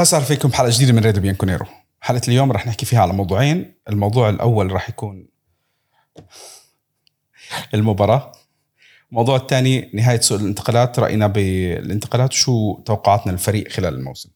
أهلا 0.00 0.08
وسهلا 0.08 0.24
فيكم 0.24 0.48
بحلقه 0.48 0.70
جديدة 0.70 0.92
من 0.92 1.04
راديو 1.04 1.22
بيانكونيرو. 1.22 1.66
حلقة 2.00 2.28
اليوم 2.28 2.52
رح 2.52 2.66
نحكي 2.66 2.86
فيها 2.86 3.00
على 3.00 3.12
موضوعين. 3.12 3.74
الموضوع 3.88 4.28
الأول 4.28 4.72
رح 4.72 4.88
يكون 4.88 5.26
المباراة. 7.74 8.32
الموضوع 9.10 9.36
الثاني 9.36 9.90
نهاية 9.94 10.20
سوق 10.20 10.40
الانتقالات. 10.40 10.98
رأينا 10.98 11.26
بالانتقالات 11.26 12.32
وشو 12.32 12.80
توقعاتنا 12.80 13.32
للفريق 13.32 13.68
خلال 13.68 13.94
الموسم. 13.94 14.30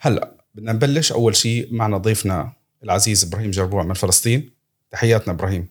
هلأ 0.00 0.34
بدنا 0.54 0.72
نبلش 0.72 1.12
أول 1.12 1.36
شيء 1.36 1.68
معنا 1.74 1.98
ضيفنا 1.98 2.52
العزيز 2.82 3.24
إبراهيم 3.24 3.50
جربوع 3.50 3.82
من 3.82 3.94
فلسطين. 3.94 4.50
تحياتنا 4.90 5.32
إبراهيم. 5.32 5.68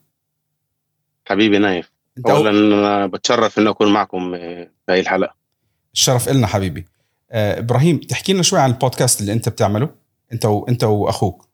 حبيبي 1.26 1.58
نايف. 1.58 1.92
اولا. 2.30 2.50
أنا 2.50 3.08
بتشرف 3.08 3.60
إني 3.60 3.70
أكون 3.70 3.94
معكم 3.94 4.36
آه، 4.36 4.70
في 4.86 4.92
هاي 4.92 5.00
الحلقة. 5.00 5.36
الشرف 5.94 6.30
إلنا 6.30 6.48
حبيبي. 6.48 6.93
إبراهيم 7.34 7.98
تحكي 7.98 8.34
لنا 8.34 8.44
شوي 8.44 8.60
عن 8.60 8.70
البودكاست 8.72 9.22
اللي 9.22 9.34
أنت 9.34 9.50
بتعمله 9.50 9.90
أنت 10.34 10.46
وانت 10.46 10.84
وأخوك. 10.84 11.50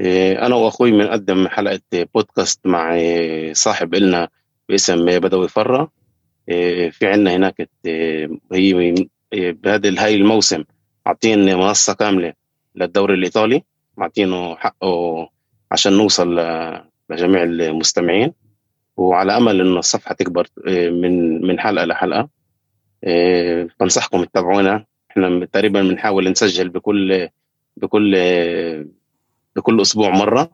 آه، 0.00 0.46
أنا 0.46 0.54
وأخوي 0.54 0.90
بنقدم 0.90 1.48
حلقة 1.48 1.80
بودكاست 2.14 2.66
مع 2.66 2.96
آه، 2.98 3.52
صاحب 3.52 3.94
إلنا 3.94 4.28
باسم 4.68 5.04
بدوي 5.04 5.48
فرة. 5.48 5.92
آه، 6.48 6.88
في 6.88 7.06
عندنا 7.06 7.36
هناك 7.36 7.60
آه، 7.86 8.28
هي 8.52 8.94
آه، 9.32 9.50
بهذا 9.50 10.04
هاي 10.04 10.14
الموسم 10.14 10.64
عاطين 11.06 11.56
منصة 11.56 11.94
كاملة 11.94 12.32
للدوري 12.74 13.14
الإيطالي 13.14 13.62
معطينه 13.96 14.56
حقه 14.56 15.28
عشان 15.72 15.92
نوصل 15.92 16.40
لجميع 17.10 17.42
المستمعين. 17.42 18.32
وعلى 18.96 19.36
أمل 19.36 19.60
انه 19.60 19.78
الصفحة 19.78 20.14
تكبر 20.14 20.46
آه، 20.68 20.90
من 20.90 21.40
من 21.46 21.60
حلقة 21.60 21.84
لحلقة 21.84 22.20
آه، 22.20 22.28
بنصحكم 23.80 24.24
تتابعونا. 24.24 24.84
إحنا 25.10 25.46
تقريبا 25.46 25.82
بنحاول 25.82 26.30
نسجل 26.30 26.68
بكل 26.68 27.28
بكل 27.76 28.16
بكل 29.56 29.80
أسبوع 29.80 30.10
مرة. 30.10 30.50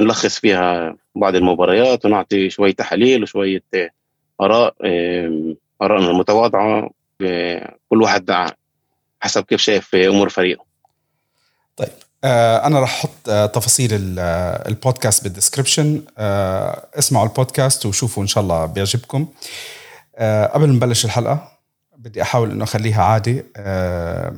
نلخص 0.00 0.38
فيها 0.38 0.96
بعض 1.14 1.34
المباريات 1.34 2.04
ونعطي 2.04 2.50
شوية 2.50 2.74
تحاليل 2.74 3.22
وشوية 3.22 3.62
آراء 4.40 4.74
آه، 4.84 5.54
آرائنا 5.82 6.10
المتواضعة. 6.10 6.90
آه، 7.22 7.76
كل 7.88 8.02
واحد 8.02 8.52
حسب 9.20 9.44
كيف 9.44 9.60
شايف 9.60 9.94
أمور 9.94 10.28
فريقه. 10.28 10.68
آه 12.24 12.66
أنا 12.66 12.80
رح 12.80 12.90
أحط 12.90 13.28
آه 13.28 13.46
تفاصيل 13.46 14.16
آه، 14.18 14.68
البودكاست 14.68 15.24
بالدسكربشن 15.24 16.02
اسمعوا 16.98 17.26
البودكاست 17.26 17.86
وشوفوا 17.86 18.22
إن 18.22 18.26
شاء 18.26 18.42
الله 18.42 18.66
بيعجبكم. 18.66 19.26
قبل 20.54 20.66
ما 20.66 20.74
نبلش 20.74 21.04
الحلقة 21.04 21.57
بدي 21.98 22.22
أحاول 22.22 22.50
إنه 22.50 22.64
أخليها 22.64 23.02
عادي. 23.02 23.44
آه 23.56 24.36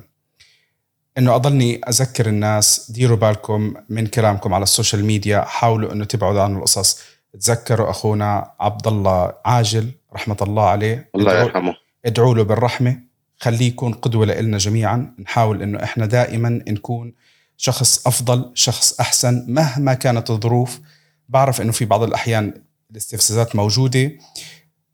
إنه 1.19 1.35
أضلني 1.35 1.81
أذكر 1.89 2.27
الناس 2.27 2.91
ديروا 2.91 3.17
بالكم 3.17 3.75
من 3.89 4.07
كلامكم 4.07 4.55
على 4.55 4.63
السوشيال 4.63 5.05
ميديا 5.05 5.41
حاولوا 5.41 5.93
إنه 5.93 6.05
تبعدوا 6.05 6.43
عن 6.43 6.57
القصص. 6.57 7.01
تذكروا 7.41 7.91
أخونا 7.91 8.51
عبد 8.61 8.87
الله 8.87 9.33
عاجل 9.45 9.91
رحمة 10.15 10.37
الله 10.43 10.63
عليه. 10.63 11.11
الله 11.15 11.41
يرحمه. 11.41 11.75
ادعوا 12.05 12.35
له 12.35 12.43
بالرحمة. 12.43 13.01
خليه 13.37 13.69
يكون 13.69 13.93
قدوة 13.93 14.27
لنا 14.27 14.59
جميعا. 14.59 15.15
نحاول 15.19 15.63
إنه 15.63 15.83
إحنا 15.83 16.07
دائما 16.07 16.49
نكون 16.69 17.15
شخص 17.57 18.07
أفضل 18.07 18.53
شخص 18.55 19.01
أحسن 19.01 19.45
مهما 19.49 19.95
كانت 19.95 20.31
الظروف. 20.31 20.81
بعرف 21.29 21.61
إنه 21.61 21.73
في 21.73 21.85
بعض 21.85 22.03
الأحيان 22.03 22.63
الاستفزازات 22.91 23.57
موجودة. 23.57 24.13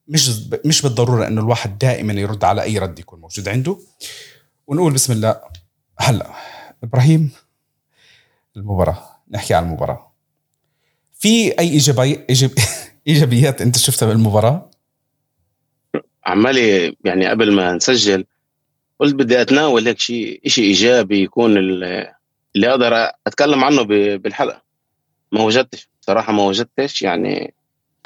مش 0.08 0.30
مش 0.64 0.82
بالضرورة 0.82 1.26
إنه 1.26 1.40
الواحد 1.40 1.78
دائما 1.78 2.12
يرد 2.12 2.44
على 2.44 2.62
أي 2.62 2.78
رد 2.78 2.98
يكون 2.98 3.20
موجود 3.20 3.48
عنده. 3.48 3.78
ونقول 4.66 4.92
بسم 4.92 5.12
الله. 5.12 5.40
هلأ 5.98 6.30
إبراهيم 6.82 7.30
المباراة. 8.56 9.02
نحكي 9.30 9.54
عن 9.54 9.64
المباراة. 9.64 10.12
في 11.12 11.58
أي 11.58 11.70
ايجابي 11.70 12.24
إيجاب... 12.30 12.50
إيجابيات 13.08 13.62
أنت 13.62 13.78
شفتها 13.78 14.06
بالمباراة؟ 14.06 14.70
عمالي 16.26 16.96
يعني 17.04 17.26
قبل 17.28 17.52
ما 17.52 17.72
نسجل 17.72 18.24
قلت 19.00 19.14
بدي 19.14 19.40
أتناول 19.42 19.86
هيك 19.88 19.98
شيء 20.00 20.40
شيء 20.46 20.64
إيجابي 20.64 21.22
يكون 21.22 21.56
ال- 21.56 22.12
اللي 22.56 22.70
أقدر 22.70 23.10
أتكلم 23.26 23.64
عنه 23.64 23.82
بالحلقة. 24.16 24.62
ما 25.32 25.42
وجدتش. 25.42 25.90
بصراحة 26.02 26.32
ما 26.32 26.42
وجدتش. 26.42 27.02
يعني 27.02 27.54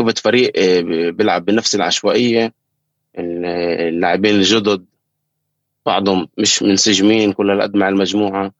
شفت 0.00 0.18
فريق 0.18 0.52
آه، 0.56 0.80
بيلعب 1.10 1.44
بنفس 1.44 1.74
العشوائية. 1.74 2.52
ال- 3.18 3.44
اللاعبين 3.88 4.34
الجدد 4.34 4.84
بعضهم 5.86 6.28
مش 6.38 6.62
منسجمين 6.62 7.32
كل 7.32 7.50
هالقد 7.50 7.74
مع 7.76 7.88
المجموعة. 7.88 8.52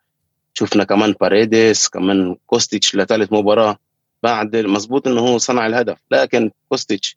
شفنا 0.55 0.85
كمان 0.85 1.15
باريديس 1.21 1.89
كمان 1.89 2.37
كوستيتش 2.47 2.97
لثالث 2.97 3.33
مباراة 3.33 3.77
بعد 4.23 4.57
مزبوط 4.57 5.09
إنه 5.09 5.21
هو 5.21 5.39
صنع 5.39 5.67
الهدف 5.67 5.99
لكن 6.11 6.51
كوستيتش 6.69 7.17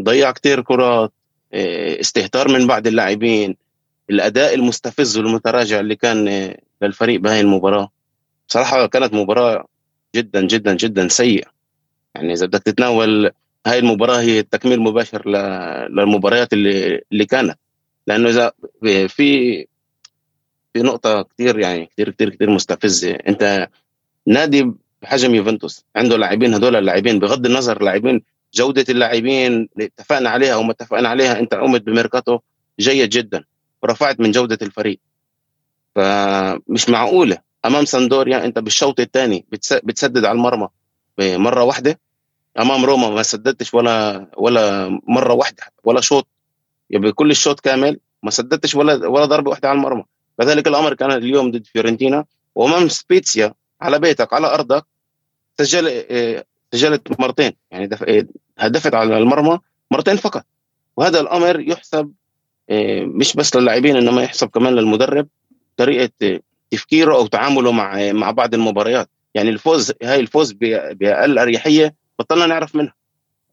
ضيع 0.00 0.30
كتير 0.30 0.60
كرات 0.62 1.12
آه، 1.52 2.00
استهتار 2.00 2.48
من 2.48 2.66
بعض 2.66 2.86
اللاعبين. 2.86 3.56
الأداء 4.10 4.54
المستفز 4.54 5.18
والمتراجع 5.18 5.80
اللي 5.80 5.96
كان 5.96 6.28
آه، 6.28 6.58
للفريق 6.82 7.20
بهاي 7.20 7.40
المباراة 7.40 7.88
بصراحة 8.48 8.86
كانت 8.86 9.14
مباراة 9.14 9.64
جدا 10.14 10.46
جدا 10.46 10.74
جدا 10.74 11.08
سيئة. 11.08 11.46
يعني 12.14 12.32
إذا 12.32 12.46
بدك 12.46 12.62
تتناول 12.62 13.30
هاي 13.66 13.78
المباراة 13.78 14.20
هي 14.20 14.42
تكميل 14.42 14.80
مباشر 14.80 15.28
للمباريات 15.88 16.52
اللي 16.52 17.02
اللي 17.12 17.26
كانت. 17.26 17.58
لأنه 18.06 18.28
إذا 18.28 18.52
في 18.82 19.66
في 20.72 20.82
نقطة 20.82 21.22
كثير 21.22 21.58
يعني 21.58 21.86
كثير 21.86 22.10
كثير 22.10 22.30
كثير 22.30 22.50
مستفزة. 22.50 23.10
أنت 23.10 23.68
نادي 24.26 24.72
بحجم 25.02 25.34
يوفنتوس. 25.34 25.84
عنده 25.96 26.16
لاعبين 26.16 26.54
هدول 26.54 26.76
اللاعبين 26.76 27.18
بغض 27.18 27.46
النظر 27.46 27.82
لاعبين 27.82 28.22
جودة 28.54 28.84
اللاعبين 28.88 29.52
اللي 29.52 29.84
اتفقنا 29.84 30.30
عليها 30.30 30.56
وما 30.56 30.72
اتفقنا 30.72 31.08
عليها 31.08 31.38
أنت 31.40 31.54
قمت 31.54 31.82
بميركاتو 31.82 32.38
جيد 32.80 33.08
جدا 33.08 33.44
ورفعت 33.82 34.20
من 34.20 34.30
جودة 34.30 34.58
الفريق. 34.62 35.00
فمش 35.94 36.88
معقولة. 36.88 37.38
أمام 37.64 37.84
ساندوريا 37.84 38.44
أنت 38.44 38.58
بالشوط 38.58 39.00
الثاني 39.00 39.44
بتسدد 39.82 40.24
على 40.24 40.36
المرمى 40.36 40.68
مره 41.18 41.62
واحدة. 41.64 42.00
أمام 42.58 42.84
روما 42.84 43.10
ما 43.10 43.22
سددتش 43.22 43.74
ولا 43.74 44.26
ولا 44.36 44.88
مرة 45.08 45.32
واحدة 45.32 45.62
ولا 45.84 46.00
شوط. 46.00 46.26
يعني 46.90 47.06
بكل 47.06 47.30
الشوط 47.30 47.60
كامل 47.60 48.00
ما 48.22 48.30
سددتش 48.30 48.74
ولا 48.74 49.06
ولا 49.06 49.24
ضربة 49.24 49.50
واحدة 49.50 49.68
على 49.68 49.76
المرمى. 49.76 50.04
كذلك 50.40 50.68
الأمر 50.68 50.94
كان 50.94 51.12
اليوم 51.12 51.50
ضد 51.50 51.66
فيورنتينا 51.66 52.24
وأمام 52.54 52.88
سبيتسيا 52.88 53.54
على 53.80 53.98
بيتك 53.98 54.32
على 54.32 54.46
أرضك 54.46 54.86
سجل 55.58 56.04
سجلت 56.72 57.20
مرتين. 57.20 57.52
يعني 57.70 57.86
دف... 57.86 58.26
هدفت 58.58 58.94
على 58.94 59.18
المرمى 59.18 59.58
مرتين 59.90 60.16
فقط. 60.16 60.44
وهذا 60.96 61.20
الأمر 61.20 61.60
يحسب 61.60 62.12
آه، 62.70 63.04
مش 63.04 63.36
بس 63.36 63.56
للاعبين 63.56 63.96
إنما 63.96 64.22
يحسب 64.22 64.48
كمان 64.48 64.74
للمدرب 64.74 65.28
طريقة 65.76 66.40
تفكيره 66.70 67.14
أو 67.14 67.26
تعامله 67.26 67.72
مع 67.72 68.12
مع 68.12 68.30
بعض 68.30 68.54
المباريات. 68.54 69.08
يعني 69.34 69.50
الفوز 69.50 69.92
هاي 70.02 70.20
الفوز 70.20 70.52
بأقل 70.52 71.38
أريحية 71.38 71.94
بطلنا 72.20 72.46
نعرف 72.46 72.76
منها 72.76 72.94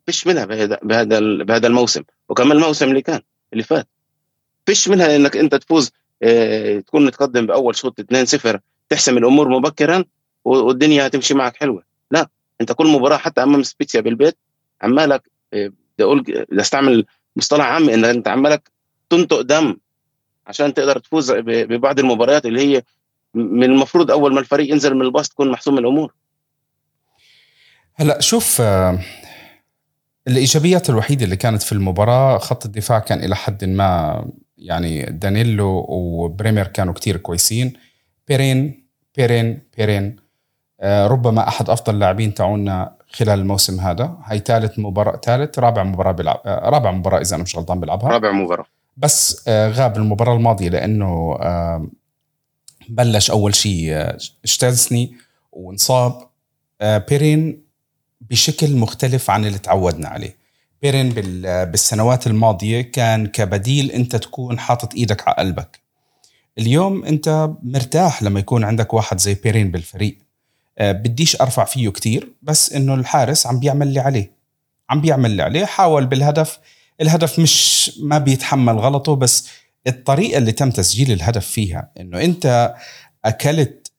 فيش 0.06 0.28
منها 0.28 0.46
بهذا 0.46 0.80
بهذا 0.84 1.20
بهذا 1.44 1.68
الموسم. 1.68 2.04
وكمان 2.30 2.52
الموسم 2.52 2.90
اللي 2.90 3.02
كان 3.02 3.22
اللي 3.54 3.64
فات. 3.64 3.88
فيش 4.66 4.88
منها 4.90 5.16
إنك 5.16 5.38
أنت 5.38 5.56
تفوز 5.56 5.92
آه، 6.24 6.80
تكون 6.80 7.06
متقدم 7.06 7.46
بأول 7.46 7.75
شوط 7.75 8.00
2-0 8.02 8.60
تحسم 8.90 9.18
الأمور 9.18 9.50
مبكرا 9.50 10.04
والدنيا 10.46 11.08
هتمشي 11.08 11.34
معك 11.34 11.56
حلوة. 11.58 11.84
لا 12.12 12.30
أنت 12.62 12.72
كل 12.72 12.88
مباراة 12.88 13.18
حتى 13.18 13.44
أمام 13.44 13.64
سبيتسيا 13.64 14.02
بالبيت 14.02 14.38
عمالك 14.81 15.31
آه، 15.54 15.68
بدي 15.68 16.04
أقول 16.04 16.22
بدي 16.22 16.62
استعمل 16.62 17.06
مصطلح 17.36 17.66
عام 17.66 17.90
إن 17.90 18.06
أنت 18.06 18.28
عمالك 18.28 18.72
تنطق 19.10 19.42
دم 19.42 19.78
عشان 20.48 20.74
تقدر 20.74 21.00
تفوز 21.00 21.31
ببعض 21.31 22.00
المباريات 22.00 22.46
اللي 22.46 22.62
هي 22.62 22.84
من 23.34 23.63
المفروض 23.63 24.12
أول 24.12 24.34
ما 24.34 24.40
الفريق 24.40 24.72
ينزل 24.72 24.96
من 24.96 25.02
الباص 25.02 25.30
تكون 25.30 25.52
محسوم 25.52 25.78
الأمور. 25.78 26.13
هلا 28.00 28.22
شوف 28.22 28.62
آه، 28.62 29.00
الإيجابيات 30.28 30.90
الوحيدة 30.90 31.26
اللي 31.26 31.36
كانت 31.36 31.64
في 31.64 31.72
المباراة 31.72 32.38
خط 32.38 32.66
الدفاع 32.66 33.00
كان 33.00 33.24
إلى 33.24 33.36
حد 33.36 33.66
ما 33.66 34.26
يعني 34.58 35.06
دانيلو 35.06 35.86
وبريمير 35.90 36.68
كانوا 36.68 36.94
كتير 36.94 37.18
كويسين. 37.18 37.74
بيرين 38.28 38.88
بيرين 39.18 39.62
بيرين 39.78 40.16
آه، 40.82 41.08
ربما 41.08 41.48
أحد 41.48 41.70
أفضل 41.70 41.94
اللاعبين 41.94 42.34
تاعونا 42.34 42.96
خلال 43.12 43.40
الموسم 43.40 43.80
هذا. 43.80 44.18
هاي 44.24 44.40
ثالث 44.40 44.80
مباراة 44.80 45.20
ثالث 45.24 45.60
رابع 45.60 45.84
مباراة 45.84 46.12
بيلعب 46.12 46.42
آه، 46.46 46.70
رابع 46.70 46.92
مباراة 46.92 47.22
إذا 47.22 47.36
أنا 47.36 47.44
مش 47.44 47.56
غلطان 47.56 47.80
بيلعبها. 47.80 48.10
رابع 48.10 48.32
مباراة. 48.32 48.66
بس 48.98 49.48
آه، 49.48 49.70
غاب 49.70 49.98
المباراة 49.98 50.36
الماضية 50.36 50.70
لأنه 50.70 51.38
آه، 51.42 51.88
بلش 52.90 53.32
أول 53.32 53.56
شيء 53.56 54.16
اشتزني 54.44 55.16
وانصاب 55.52 56.28
بيرين 56.82 57.67
بشكل 58.22 58.75
مختلف 58.75 59.30
عن 59.30 59.46
اللي 59.46 59.58
تعودنا 59.58 60.08
عليه. 60.08 60.36
بيرين 60.81 61.10
بال- 61.10 61.66
بالسنوات 61.66 62.28
الماضية 62.28 62.81
كان 62.81 63.28
كبديل 63.28 63.92
أنت 63.92 64.16
تكون 64.16 64.60
حاطط 64.60 64.96
إيدك 64.96 65.28
على 65.28 65.36
قلبك. 65.38 65.80
اليوم 66.58 67.06
أنت 67.06 67.50
مرتاح 67.64 68.24
لما 68.24 68.40
يكون 68.40 68.64
عندك 68.64 68.94
واحد 68.94 69.19
زي 69.19 69.34
بيرين 69.34 69.72
بالفريق. 69.72 70.18
آه، 70.78 70.92
بديش 70.92 71.42
أرفع 71.42 71.66
فيه 71.66 71.90
كتير 71.90 72.31
بس 72.42 72.74
إنه 72.74 72.94
الحارس 72.94 73.48
عم 73.48 73.60
بيعمل 73.60 73.88
اللي 73.88 74.00
عليه. 74.00 74.31
عم 74.90 75.02
بيعمل 75.02 75.31
اللي 75.31 75.44
عليه 75.44 75.66
حاول 75.66 76.06
بالهدف. 76.06 76.60
الهدف 77.02 77.40
مش 77.40 77.92
ما 78.04 78.18
بيتحمل 78.18 78.78
غلطه 78.80 79.16
بس 79.16 79.48
الطريقة 79.88 80.38
اللي 80.38 80.52
تم 80.52 80.70
تسجيل 80.72 81.12
الهدف 81.12 81.46
فيها 81.48 81.92
إنه 82.00 82.22
أنت 82.22 82.75
أكلت 83.25 83.92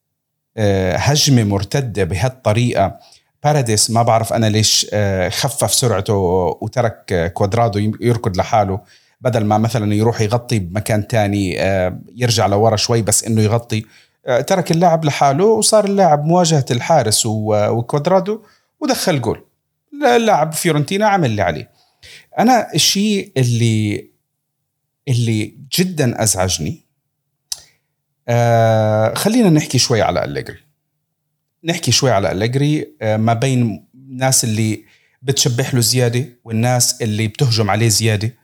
آه، 0.56 0.96
هجمة 0.96 1.44
مرتدة 1.44 2.04
بهالطريقة 2.04 2.98
باراديس 3.44 3.90
ما 3.90 4.02
بعرف 4.02 4.32
أنا 4.32 4.46
ليش 4.46 4.86
آه، 4.92 5.28
خفف 5.28 5.74
سرعته 5.74 6.14
وترك 6.60 7.32
كوادرادو 7.34 7.92
يركض 8.00 8.36
لحاله. 8.36 8.80
بدل 9.20 9.44
ما 9.44 9.58
مثلا 9.58 9.94
يروح 9.94 10.20
يغطي 10.20 10.58
بمكان 10.58 11.08
تاني 11.08 11.62
آه، 11.62 12.00
يرجع 12.16 12.46
لورا 12.46 12.76
شوي 12.76 13.02
بس 13.02 13.24
إنه 13.24 13.42
يغطي. 13.42 13.84
ترك 14.46 14.70
اللاعب 14.70 15.04
لحاله 15.04 15.44
وصار 15.44 15.84
اللاعب 15.84 16.24
مواجهة 16.24 16.64
الحارس 16.70 17.22
وكوادرادو 17.26 18.42
ودخل 18.80 19.20
جول. 19.20 19.44
اللاعب 20.16 20.52
فيورنتينا 20.52 21.08
عمل 21.08 21.30
اللي 21.30 21.42
عليه. 21.42 21.70
أنا 22.38 22.74
الشيء 22.74 23.32
اللي 23.36 24.10
اللي 25.08 25.54
جدا 25.78 26.22
أزعجني 26.22 26.86
آه 28.28 29.14
خلينا 29.14 29.50
نحكي 29.50 29.78
شوي 29.78 30.02
على 30.02 30.24
أليجري. 30.24 30.67
نحكي 31.64 31.92
شوي 31.92 32.10
على 32.10 32.32
أليجري 32.32 32.88
آه 33.02 33.16
ما 33.16 33.34
بين 33.34 33.86
الناس 33.94 34.44
اللي 34.44 34.84
بتشبح 35.22 35.74
له 35.74 35.80
زيادة 35.80 36.24
والناس 36.44 37.02
اللي 37.02 37.28
بتهجم 37.28 37.70
عليه 37.70 37.88
زيادة. 37.88 38.34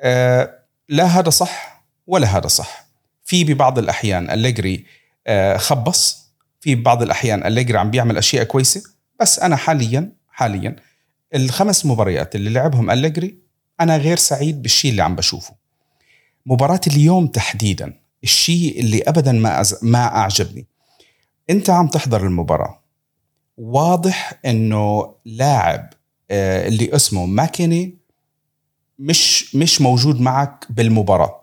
آه 0.00 0.58
لا 0.88 1.04
هذا 1.04 1.30
صح 1.30 1.84
ولا 2.06 2.26
هذا 2.26 2.46
صح. 2.46 2.86
في 3.24 3.44
ببعض 3.44 3.78
الأحيان 3.78 4.30
أليجري 4.30 4.84
آه 5.26 5.56
خبص 5.56 6.32
في 6.60 6.74
بعض 6.74 7.02
الأحيان 7.02 7.46
أليجري 7.46 7.78
عم 7.78 7.90
بيعمل 7.90 8.16
أشياء 8.18 8.44
كويسة. 8.44 8.82
بس 9.20 9.38
أنا 9.38 9.56
حاليا 9.56 10.12
حاليا 10.30 10.76
الخمس 11.34 11.86
مباريات 11.86 12.34
اللي 12.34 12.50
لعبهم 12.50 12.90
أليجري 12.90 13.34
أنا 13.80 13.96
غير 13.96 14.16
سعيد 14.16 14.62
بالشيء 14.62 14.90
اللي 14.90 15.02
عم 15.02 15.16
بشوفه. 15.16 15.54
مباراة 16.46 16.80
اليوم 16.86 17.26
تحديدا 17.26 17.94
الشيء 18.24 18.80
اللي 18.80 19.02
ابدا 19.02 19.32
ما. 19.32 19.62
ما 19.82 20.16
أعجبني. 20.16 20.66
انت 21.52 21.70
عم 21.70 21.88
تحضر 21.88 22.26
المباراة. 22.26 22.78
واضح 23.56 24.32
انه 24.46 25.14
لاعب 25.24 25.90
آه، 26.30 26.68
اللي 26.68 26.94
اسمه 26.94 27.26
ماكيني 27.26 27.98
مش 28.98 29.54
مش 29.54 29.80
موجود 29.80 30.20
معك 30.20 30.66
بالمباراة. 30.70 31.42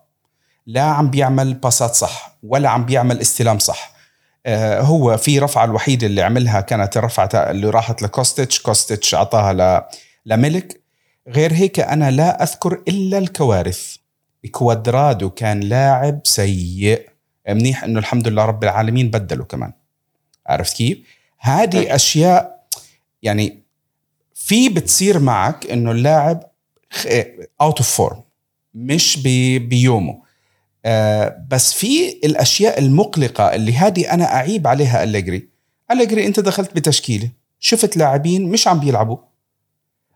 لا 0.68 0.82
عم 0.82 1.10
بيعمل 1.10 1.54
باصات 1.54 1.96
صح 1.96 2.38
ولا 2.44 2.70
عم 2.70 2.86
بيعمل 2.86 3.20
استلام 3.20 3.60
صح. 3.60 3.92
آه، 4.46 4.82
هو 4.82 5.18
في 5.18 5.40
رفعة 5.40 5.66
الوحيدة 5.66 6.08
اللي 6.08 6.22
عملها 6.22 6.62
كانت 6.62 6.98
الرفعة 6.98 7.30
اللي 7.34 7.70
راحت 7.70 8.02
لكوستيتش. 8.02 8.62
كوستيتش 8.62 9.16
أعطاها 9.16 9.90
لميليك 10.26 10.82
غير 11.28 11.54
هيك 11.54 11.80
أنا 11.80 12.12
لا 12.12 12.44
أذكر 12.44 12.84
إلا 12.88 13.18
الكوارث. 13.18 13.96
كوادرادو 14.52 15.30
كان 15.30 15.60
لاعب 15.60 16.22
سيء. 16.24 17.10
منيح 17.50 17.84
إنه 17.84 18.00
الحمد 18.00 18.28
لله 18.28 18.46
رب 18.46 18.64
العالمين 18.64 19.12
بدلوا 19.12 19.46
كمان. 19.46 19.74
عرفت 20.50 20.78
كيف؟ 20.78 20.98
هذه 21.40 21.96
أشياء 21.96 22.66
يعني 23.24 23.64
في 24.34 24.70
بتصير 24.70 25.20
معك 25.20 25.72
إنه 25.72 25.92
اللاعب 25.92 26.52
out 27.62 27.78
of 27.78 27.90
form 27.90 28.22
مش 28.74 29.60
بيومه. 29.60 30.22
آه 30.86 31.46
بس 31.50 31.74
في 31.74 32.20
الأشياء 32.24 32.80
المقلقة 32.80 33.56
اللي 33.56 33.74
هذه 33.74 34.14
أنا 34.14 34.26
أعيب 34.36 34.68
عليها 34.68 35.04
أليجري. 35.04 35.50
أليجري 35.92 36.26
أنت 36.26 36.40
دخلت 36.40 36.76
بتشكيلة 36.76 37.30
شفت 37.60 37.98
لاعبين 37.98 38.52
مش 38.52 38.68
عم 38.68 38.80
بيلعبوا. 38.80 39.18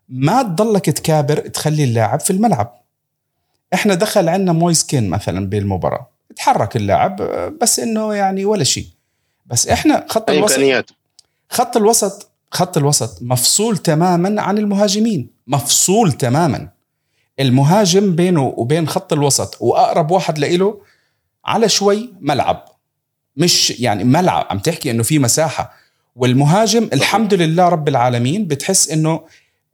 ما 0.08 0.42
تضلك 0.42 0.84
تكابر 0.84 1.36
تخلي 1.36 1.84
اللاعب 1.84 2.20
في 2.20 2.30
الملعب. 2.30 2.84
إحنا 3.74 3.94
دخل 3.94 4.28
عندنا 4.28 4.52
مويسكين 4.52 5.08
مثلا 5.08 5.48
بالمباراة. 5.48 6.10
تحرك 6.36 6.76
اللاعب 6.76 7.16
بس 7.60 7.78
إنه 7.78 8.14
يعني 8.14 8.44
ولا 8.44 8.64
شيء. 8.64 8.86
بس 9.46 9.68
إحنا 9.68 10.06
خط 10.08 10.30
الوسط 10.30 10.94
خط 11.50 11.76
الوسط 11.76 12.30
خط 12.50 12.76
الوسط 12.76 13.22
مفصول 13.22 13.76
تماما 13.78 14.42
عن 14.42 14.58
المهاجمين. 14.58 15.30
مفصول 15.46 16.12
تماما. 16.12 16.68
المهاجم 17.40 18.14
بينه 18.14 18.54
وبين 18.56 18.88
خط 18.88 19.12
الوسط 19.12 19.56
وأقرب 19.60 20.10
واحد 20.10 20.38
له 20.38 20.80
على 21.44 21.68
شوي 21.68 22.14
ملعب. 22.20 22.64
مش 23.36 23.70
يعني 23.70 24.04
ملعب 24.04 24.46
عم 24.50 24.58
تحكي 24.58 24.90
إنه 24.90 25.02
في 25.02 25.18
مساحة. 25.18 25.74
والمهاجم 26.16 26.88
الحمد 26.92 27.34
لله 27.34 27.68
رب 27.68 27.88
العالمين 27.88 28.46
بتحس 28.46 28.90
إنه 28.90 29.20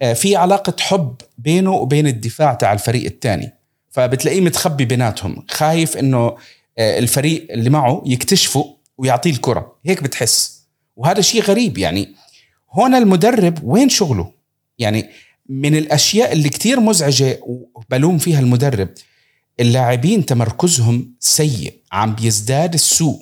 آه، 0.02 0.12
في 0.12 0.36
علاقة 0.36 0.74
حب 0.80 1.14
بينه 1.38 1.72
وبين 1.72 2.06
الدفاع 2.06 2.54
تاع 2.54 2.72
الفريق 2.72 3.04
الثاني 3.04 3.54
فبتلاقيه 3.90 4.40
متخبي 4.40 4.84
بيناتهم. 4.84 5.44
خايف 5.50 5.96
إنه 5.96 6.36
آه، 6.78 6.98
الفريق 6.98 7.46
اللي 7.50 7.70
معه 7.70 8.02
يكتشفه 8.06 8.79
ويعطيه 9.00 9.30
الكرة. 9.30 9.76
هيك 9.86 10.02
بتحس. 10.02 10.66
وهذا 10.96 11.20
شيء 11.20 11.42
غريب 11.42 11.78
يعني. 11.78 12.14
هون 12.72 12.94
المدرب 12.94 13.58
وين 13.64 13.88
شغله؟ 13.88 14.32
يعني 14.78 15.10
من 15.48 15.76
الأشياء 15.76 16.32
اللي 16.32 16.48
كتير 16.48 16.80
مزعجة 16.80 17.40
وبلوم 17.74 18.18
فيها 18.18 18.40
المدرب 18.40 18.88
اللاعبين 19.60 20.26
تمركزهم 20.26 21.14
سيء 21.20 21.74
عم 21.92 22.14
بيزداد 22.14 22.74
السوء. 22.74 23.20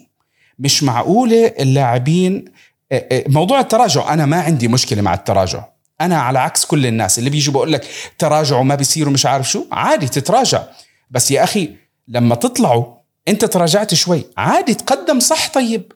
مش 0.58 0.82
معقولة 0.82 1.54
اللاعبين 1.60 2.44
آه، 2.92 3.08
آه، 3.12 3.25
موضوع 3.28 3.60
التراجع 3.60 4.12
أنا 4.12 4.26
ما 4.26 4.40
عندي 4.40 4.69
مشكلة 4.69 5.02
مع 5.02 5.14
التراجع. 5.14 5.64
أنا 6.00 6.20
على 6.20 6.38
عكس 6.38 6.64
كل 6.64 6.86
الناس 6.86 7.19
اللي 7.19 7.30
بيجوا 7.30 7.54
بقول 7.54 7.72
لك 7.72 7.86
تراجعوا 8.19 8.64
ما 8.64 8.75
بيصيروا 8.75 9.12
مش 9.12 9.26
عارف 9.26 9.50
شو 9.50 9.64
عادي 9.72 10.08
تتراجع. 10.08 10.62
بس 11.10 11.30
يا 11.30 11.44
أخي 11.44 11.70
لما 12.08 12.34
تطلعوا 12.34 12.98
انت 13.28 13.44
تراجعت 13.44 13.94
شوي. 13.94 14.25
عادي 14.36 14.75
تقدم 14.75 15.20
صح 15.20 15.49
طيب. 15.49 15.92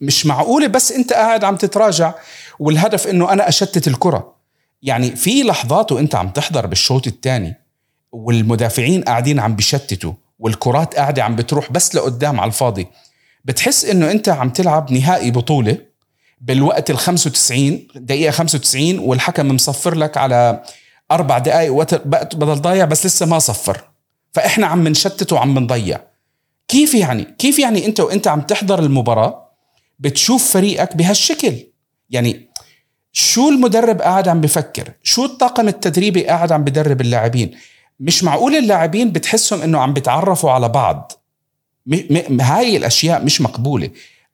مش 0.00 0.26
معقولة 0.26 0.66
بس 0.66 0.92
انت 0.92 1.12
قاعد 1.12 1.44
عم 1.44 1.56
تتراجع 1.56 2.14
والهدف 2.58 3.06
انه 3.06 3.32
أنا 3.32 3.48
اشتت 3.48 3.88
الكرة. 3.88 4.34
يعني 4.82 5.16
في 5.16 5.42
لحظات 5.42 5.92
وانت 5.92 6.14
عم 6.14 6.28
تحضر 6.28 6.66
بالشوط 6.66 7.06
الثاني 7.06 7.54
والمدافعين 8.12 9.02
قاعدين 9.02 9.40
عم 9.40 9.56
بيشتتوا 9.56 10.12
والكرات 10.38 10.94
قاعدة 10.94 11.24
عم 11.24 11.36
بتروح 11.36 11.72
بس 11.72 11.94
لقدام 11.94 12.40
على 12.40 12.48
الفاضي. 12.48 12.86
بتحس 13.44 13.84
انه 13.84 14.10
انت 14.10 14.28
عم 14.28 14.50
تلعب 14.50 14.92
نهائي 14.92 15.30
بطولة 15.30 15.78
بالوقت 16.40 16.90
ال 16.90 16.98
95 16.98 17.86
دقيقة 17.94 18.30
95 18.30 18.98
والحكم 18.98 19.48
مصفر 19.54 19.94
لك 19.94 20.16
على 20.16 20.62
أربع 21.10 21.38
دقائق 21.38 21.72
وقت 21.72 21.94
بدل 22.36 22.60
ضايع 22.60 22.84
بس 22.84 23.06
لسه 23.06 23.26
ما 23.26 23.38
صفر. 23.38 23.84
فإحنا 24.32 24.66
عم 24.66 24.88
نشتت 24.88 25.32
وعم 25.32 25.58
نضيع. 25.58 26.00
كيف 26.70 26.94
يعني؟ 26.94 27.24
كيف 27.38 27.58
يعني 27.58 27.86
انت 27.86 28.00
وانت 28.00 28.28
عم 28.28 28.40
تحضر 28.40 28.78
المباراة 28.78 29.50
بتشوف 29.98 30.52
فريقك 30.52 30.96
بهالشكل؟ 30.96 31.54
يعني 32.10 32.50
شو 33.12 33.48
المدرب 33.48 34.02
قاعد 34.02 34.28
عم 34.28 34.40
بفكر؟ 34.40 34.92
شو 35.02 35.24
الطاقم 35.24 35.68
التدريبي 35.68 36.26
قاعد 36.26 36.52
عم 36.52 36.64
بدرب 36.64 37.00
اللاعبين؟ 37.00 37.50
مش 38.00 38.24
معقول 38.24 38.54
اللاعبين 38.54 39.12
بتحسهم 39.12 39.62
إنه 39.62 39.78
عم 39.78 39.92
بيتعرفوا 39.92 40.50
على 40.50 40.68
بعض. 40.68 41.12
هاي 42.40 42.76
الأشياء 42.76 43.24
مش 43.24 43.40
مقبولة. 43.40 43.90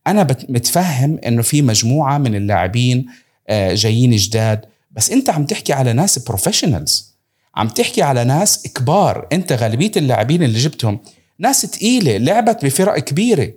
أنا 0.07 0.26
متفهم 0.49 1.19
إنه 1.26 1.43
في 1.43 1.62
مجموعة 1.62 2.19
من 2.19 2.35
اللاعبين 2.35 3.07
آه، 3.49 3.75
جايين 3.75 4.16
جداد 4.16 4.64
بس 4.90 5.11
أنت 5.11 5.31
عم 5.31 5.47
تحكي 5.47 5.73
على 5.73 5.93
ناس 5.93 6.19
professionals 6.19 7.17
عم 7.55 7.69
تحكي 7.69 8.02
على 8.02 8.25
ناس 8.25 8.62
كبار. 8.62 9.28
أنت 9.33 9.52
غالبية 9.52 9.93
اللاعبين 9.97 10.43
اللي 10.43 10.59
جبتهم 10.59 11.00
ناس 11.38 11.62
تقيلة 11.62 12.16
لعبت 12.16 12.64
بفرق 12.64 12.99
كبيرة. 12.99 13.52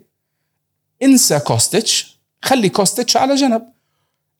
انسى 1.03 1.39
كوستيتش 1.39 2.19
خلي 2.41 2.69
كوستيتش 2.69 3.17
على 3.17 3.35
جنب. 3.35 3.61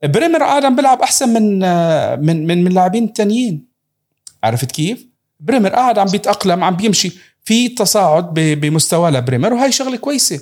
بريمر 0.03 0.43
قاعد 0.43 0.65
عم 0.65 0.75
بيلعب 0.75 1.01
أحسن 1.01 1.29
من 1.29 1.63
آه، 1.63 2.15
من 2.15 2.47
من 2.47 2.63
من 2.63 2.67
اللاعبين 2.67 3.03
التانيين 3.03 3.65
عرفت 4.43 4.71
كيف؟ 4.71 5.05
بريمر 5.39 5.69
قاعد 5.69 5.99
عم 5.99 6.07
بيتأقلم 6.07 6.63
عم 6.63 6.75
بيمشي. 6.75 7.11
في 7.43 7.69
تصاعد 7.69 8.33
بمستوى 8.33 9.11
بريمر 9.11 9.53
وهي 9.53 9.71
شغلة 9.71 9.97
كويسة. 9.97 10.41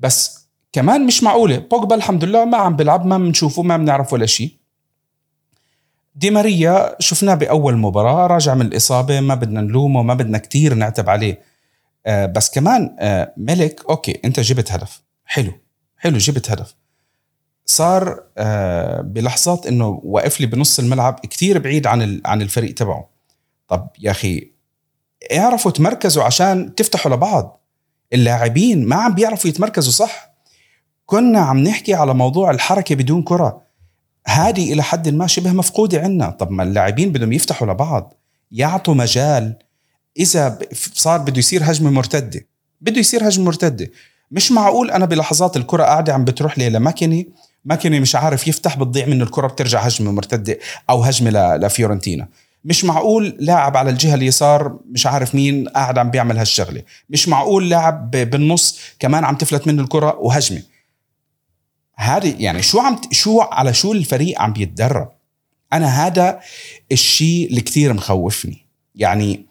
بس 0.00 0.46
كمان 0.72 1.06
مش 1.06 1.22
معقولة. 1.22 1.58
بوجبا 1.58 1.94
الحمد 1.94 2.24
لله 2.24 2.44
ما 2.44 2.56
عم 2.56 2.76
بيلعب 2.76 3.06
ما 3.06 3.18
بنشوفه 3.18 3.62
ما 3.62 3.76
بنعرف 3.76 4.12
ولا 4.12 4.26
شيء 4.26 4.50
دي 6.14 6.30
ماريا 6.30 6.96
شفناه 7.00 7.34
بأول 7.34 7.76
مباراة 7.76 8.26
راجع 8.26 8.54
من 8.54 8.66
الإصابة 8.66 9.20
ما 9.20 9.34
بدنا 9.34 9.60
نلومه 9.60 10.02
ما 10.02 10.14
بدنا 10.14 10.38
كتير 10.38 10.74
نعتب 10.74 11.08
عليه. 11.10 11.40
بس 12.06 12.50
كمان 12.50 12.96
آه 12.98 13.34
ميليك 13.36 13.82
okay 13.90 14.20
أنت 14.24 14.40
جبت 14.40 14.72
هدف. 14.72 15.02
حلو. 15.24 15.52
حلو 15.96 16.18
جبت 16.18 16.50
هدف. 16.50 16.74
صار 17.64 18.22
آه 18.38 19.00
بلحظات 19.00 19.66
إنه 19.66 20.00
واقف 20.04 20.40
لي 20.40 20.46
بنص 20.46 20.78
الملعب 20.78 21.14
كتير 21.14 21.58
بعيد 21.58 21.86
عن 21.86 22.20
عن 22.24 22.42
الفريق 22.42 22.74
تبعه. 22.74 23.10
طب 23.68 23.88
يا 23.98 24.10
أخي 24.10 24.50
اعرفوا 25.32 25.70
تمركزوا 25.70 26.22
عشان 26.22 26.74
تفتحوا 26.74 27.12
لبعض. 27.12 27.60
اللاعبين 28.12 28.84
ما 28.84 28.96
عم 28.96 29.14
بيعرفوا 29.14 29.50
يتمركزوا 29.50 29.92
صح؟ 29.92 30.34
كنا 31.06 31.40
عم 31.40 31.58
نحكي 31.58 31.94
على 31.94 32.14
موضوع 32.14 32.50
الحركة 32.50 32.94
بدون 32.94 33.22
كرة. 33.22 33.62
هذه 34.26 34.72
إلى 34.72 34.82
حد 34.82 35.08
ما 35.08 35.26
شبه 35.26 35.52
مفقودة 35.52 36.00
عنا. 36.00 36.30
طب 36.30 36.50
ما 36.50 36.62
اللاعبين 36.62 37.12
بدهم 37.12 37.32
يفتحوا 37.32 37.66
لبعض. 37.66 38.14
يعطوا 38.50 38.94
مجال. 38.94 39.58
إذا 40.18 40.58
صار 40.94 41.18
بده 41.18 41.38
يصير 41.38 41.70
هجمة 41.70 41.90
مرتدة. 41.90 42.46
بده 42.80 43.00
يصير 43.00 43.28
هجمة 43.28 43.44
مرتدة. 43.44 43.90
مش 44.30 44.52
معقول 44.52 44.90
أنا 44.90 45.06
بلحظات 45.06 45.56
الكرة 45.56 45.82
قاعدة 45.82 46.14
عم 46.14 46.24
بتروح 46.24 46.58
لي 46.58 46.70
لماكينه 46.70 47.24
ماكينه 47.64 47.98
مش 47.98 48.14
عارف 48.16 48.48
يفتح 48.48 48.76
بتضيع 48.76 49.06
منه 49.06 49.24
الكرة 49.24 49.46
بترجع 49.46 49.80
هجمة 49.80 50.12
مرتدة 50.12 50.58
أو 50.90 51.02
هجمة 51.02 51.56
لفيورنتينا. 51.56 52.28
مش 52.64 52.84
معقول 52.84 53.36
لاعب 53.40 53.76
على 53.76 53.90
الجهة 53.90 54.14
اليسار 54.14 54.78
مش 54.90 55.06
عارف 55.06 55.34
مين 55.34 55.68
قاعد 55.68 55.98
عم 55.98 56.10
بيعمل 56.10 56.38
هالشغلة. 56.38 56.82
مش 57.10 57.28
معقول 57.28 57.70
لاعب 57.70 58.10
بالنص 58.10 58.78
كمان 58.98 59.24
عم 59.24 59.36
تفلت 59.36 59.66
منه 59.66 59.82
الكرة 59.82 60.16
وهجمة. 60.18 60.62
هذه 61.94 62.34
يعني 62.38 62.62
شو 62.62 62.80
عم 62.80 63.00
شو 63.10 63.40
على 63.40 63.74
شو 63.74 63.92
الفريق 63.92 64.40
عم 64.40 64.52
بيتدرب 64.52 65.08
أنا 65.72 66.06
هذا 66.06 66.40
الشيء 66.92 67.48
اللي 67.48 67.60
كثير 67.60 67.92
مخوفني. 67.92 68.66
يعني 68.94 69.45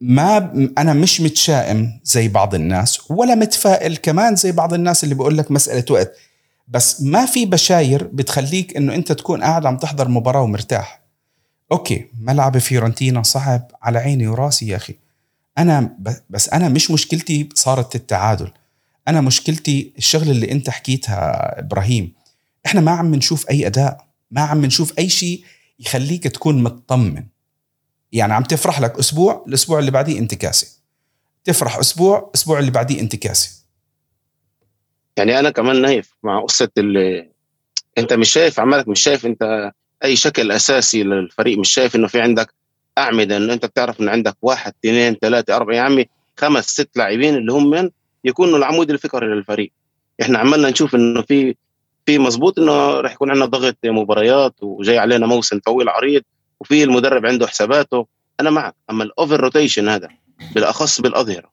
ما 0.00 0.52
أنا 0.78 0.92
مش 0.92 1.20
متشائم 1.20 2.00
زي 2.04 2.28
بعض 2.28 2.54
الناس 2.54 3.10
ولا 3.10 3.34
متفائل 3.34 3.96
كمان 3.96 4.36
زي 4.36 4.52
بعض 4.52 4.74
الناس 4.74 5.04
اللي 5.04 5.14
بقول 5.14 5.38
لك 5.38 5.50
مسألة 5.50 5.84
وقت. 5.90 6.12
بس 6.68 7.02
ما 7.02 7.26
في 7.26 7.46
بشاير 7.46 8.04
بتخليك 8.04 8.76
إنه 8.76 8.94
أنت 8.94 9.12
تكون 9.12 9.42
قاعد 9.42 9.66
عم 9.66 9.76
تحضر 9.76 10.08
مباراة 10.08 10.42
ومرتاح. 10.42 11.02
okay 11.72 12.06
ملعب 12.20 12.58
فيورنتينا 12.58 13.22
صعب 13.22 13.70
على 13.82 13.98
عيني 13.98 14.26
وراسي 14.26 14.68
يا 14.68 14.76
أخي. 14.76 14.94
أنا 15.58 15.96
بس 16.30 16.48
أنا 16.48 16.68
مش 16.68 16.90
مشكلتي 16.90 17.48
صارت 17.54 17.94
التعادل. 17.94 18.50
أنا 19.08 19.20
مشكلتي 19.20 19.92
الشغلة 19.98 20.30
اللي 20.30 20.52
أنت 20.52 20.70
حكيتها 20.70 21.58
إبراهيم. 21.60 22.12
إحنا 22.66 22.80
ما 22.80 22.90
عم 22.90 23.14
نشوف 23.14 23.50
أي 23.50 23.66
أداء 23.66 24.06
ما 24.30 24.40
عم 24.40 24.64
نشوف 24.64 24.98
أي 24.98 25.08
شيء 25.08 25.42
يخليك 25.80 26.24
تكون 26.24 26.62
مطمن. 26.62 27.24
يعني 28.12 28.32
عم 28.32 28.42
تفرح 28.42 28.80
لك 28.80 28.98
أسبوع 28.98 29.44
الأسبوع 29.48 29.78
اللي 29.78 29.90
بعديه 29.90 30.18
انتكاسة. 30.18 30.66
تفرح 31.44 31.78
أسبوع 31.78 32.26
الأسبوع 32.28 32.58
اللي 32.58 32.70
بعديه 32.70 33.00
انتكاسة. 33.00 33.50
يعني 35.16 35.38
أنا 35.38 35.50
كمان 35.50 35.82
نايف 35.82 36.14
مع 36.22 36.40
قصة 36.40 36.68
اللي 36.78 37.28
أنت 37.98 38.12
مش 38.12 38.32
شايف 38.32 38.60
عمالك 38.60 38.88
مش 38.88 39.00
شايف 39.02 39.26
أنت 39.26 39.72
أي 40.04 40.16
شكل 40.16 40.52
أساسي 40.52 41.02
للفريق 41.02 41.58
مش 41.58 41.70
شايف 41.70 41.96
إنه 41.96 42.06
في 42.06 42.20
عندك 42.20 42.54
أعمدة 42.98 43.36
إنه 43.36 43.52
أنت 43.52 43.66
بتعرف 43.66 44.00
انه 44.00 44.10
عندك 44.10 44.36
واحد 44.42 44.72
اثنين 44.84 45.14
ثلاثة 45.14 45.56
أربعة 45.56 45.74
يا 45.74 45.80
عمي 45.80 46.06
خمس 46.36 46.66
ست 46.66 46.90
لاعبين 46.96 47.34
اللي 47.34 47.52
هم 47.52 47.70
من 47.70 47.90
يكونوا 48.24 48.58
العمود 48.58 48.90
الفقري 48.90 49.26
للفريق. 49.26 49.72
إحنا 50.22 50.38
عمالنا 50.38 50.70
نشوف 50.70 50.94
إنه 50.94 51.22
في 51.22 51.54
في 52.06 52.18
مزبوط 52.18 52.58
إنه 52.58 53.00
راح 53.00 53.12
يكون 53.12 53.30
عندنا 53.30 53.46
ضغط 53.46 53.76
مباريات 53.84 54.54
وجاي 54.62 54.98
علينا 54.98 55.26
موسم 55.26 55.58
طويل 55.58 55.88
عريض. 55.88 56.22
وفي 56.60 56.84
المدرب 56.84 57.26
عنده 57.26 57.46
حساباته 57.46 58.06
أنا 58.40 58.50
معك. 58.50 58.74
أما 58.90 59.04
ال 59.04 59.11
over 59.11 59.40
rotation 59.40 59.88
هذا 59.88 60.08
بالأخص 60.54 61.00
بالأظهرة 61.00 61.50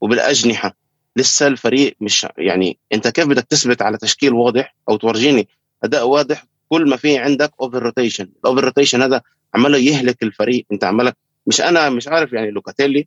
وبالأجنحة 0.00 0.76
لسه 1.16 1.46
الفريق 1.46 1.96
مش 2.00 2.26
يعني 2.38 2.78
أنت 2.92 3.08
كيف 3.08 3.26
بدك 3.26 3.44
تثبت 3.44 3.82
على 3.82 3.98
تشكيل 3.98 4.32
واضح 4.32 4.74
أو 4.88 4.96
تورجيني 4.96 5.48
أداء 5.84 6.08
واضح 6.08 6.46
كل 6.68 6.88
ما 6.88 6.96
في 6.96 7.18
عندك 7.18 7.52
over 7.60 7.82
rotation 7.82 8.28
ال 8.40 8.45
over 8.45 8.64
rotation 8.64 9.02
هذا 9.02 9.22
عمال 9.54 9.74
يهلك 9.74 10.22
الفريق. 10.22 10.66
أنت 10.72 10.84
عمالك 10.84 11.16
مش 11.46 11.60
أنا 11.60 11.90
مش 11.90 12.08
عارف 12.08 12.32
يعني 12.32 12.50
لوكاتيلي 12.50 13.06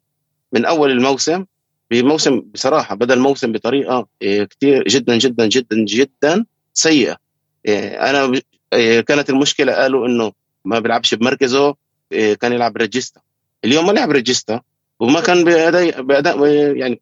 من 0.54 0.66
أول 0.66 0.92
الموسم 0.92 1.46
بموسم 1.92 2.40
بصراحة 2.40 2.96
بدا 2.96 3.14
الموسم 3.14 3.52
بطريقة 3.52 4.08
إيه، 4.22 4.44
كثير 4.44 4.84
جدا 4.88 5.18
جدا 5.18 5.48
جدا 5.48 5.86
جدا 5.86 6.46
سيئة. 6.74 7.18
إيه، 7.66 8.10
أنا 8.10 8.42
إيه، 8.74 9.02
كانت 9.02 9.30
المشكلة 9.30 9.74
قالوا 9.74 10.08
إنه 10.08 10.32
ما 10.70 10.80
بيلعبش 10.80 11.14
بمركزه 11.16 11.76
كان 12.12 12.54
يلعب 12.54 12.78
ريجيستا. 12.78 13.22
اليوم 13.66 13.88
ما 13.88 13.92
لعب 13.92 14.12
ريجيستا 14.12 14.62
وما 15.00 15.22
كان 15.22 15.44
باداء 15.44 16.02
بأداء 16.02 16.46
يعني 16.76 17.00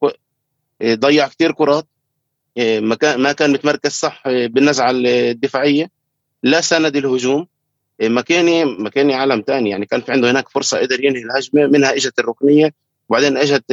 ضيع 0.84 1.28
كثير 1.28 1.52
كرات. 1.52 1.88
ما 2.58 2.96
كان 2.96 3.20
ما 3.20 3.32
كان 3.32 3.52
متمركز 3.52 3.92
صح 3.92 4.24
بالنزعة 4.28 4.92
الدفاعية. 4.94 5.90
لا 6.44 6.62
سند 6.62 6.96
الهجوم. 6.96 7.48
ماكيني 8.02 8.66
ماكيني 8.66 9.14
عالم 9.14 9.44
ثاني 9.48 9.70
يعني 9.70 9.86
كان 9.86 10.02
في 10.02 10.12
عنده 10.12 10.32
هناك 10.32 10.50
فرصة 10.50 10.80
قدر 10.80 11.04
ينهي 11.04 11.24
الهجمة. 11.24 11.68
منها 11.68 11.96
إجت 11.96 12.20
الركنية 12.20 12.74
وبعدين 13.10 13.38
إجت 13.38 13.64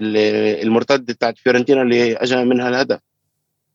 المرتده 0.00 1.14
بتاعت 1.14 1.38
فيورنتينا 1.38 1.82
اللي 1.82 2.16
اجى 2.16 2.44
منها 2.44 2.68
الهدف. 2.68 3.00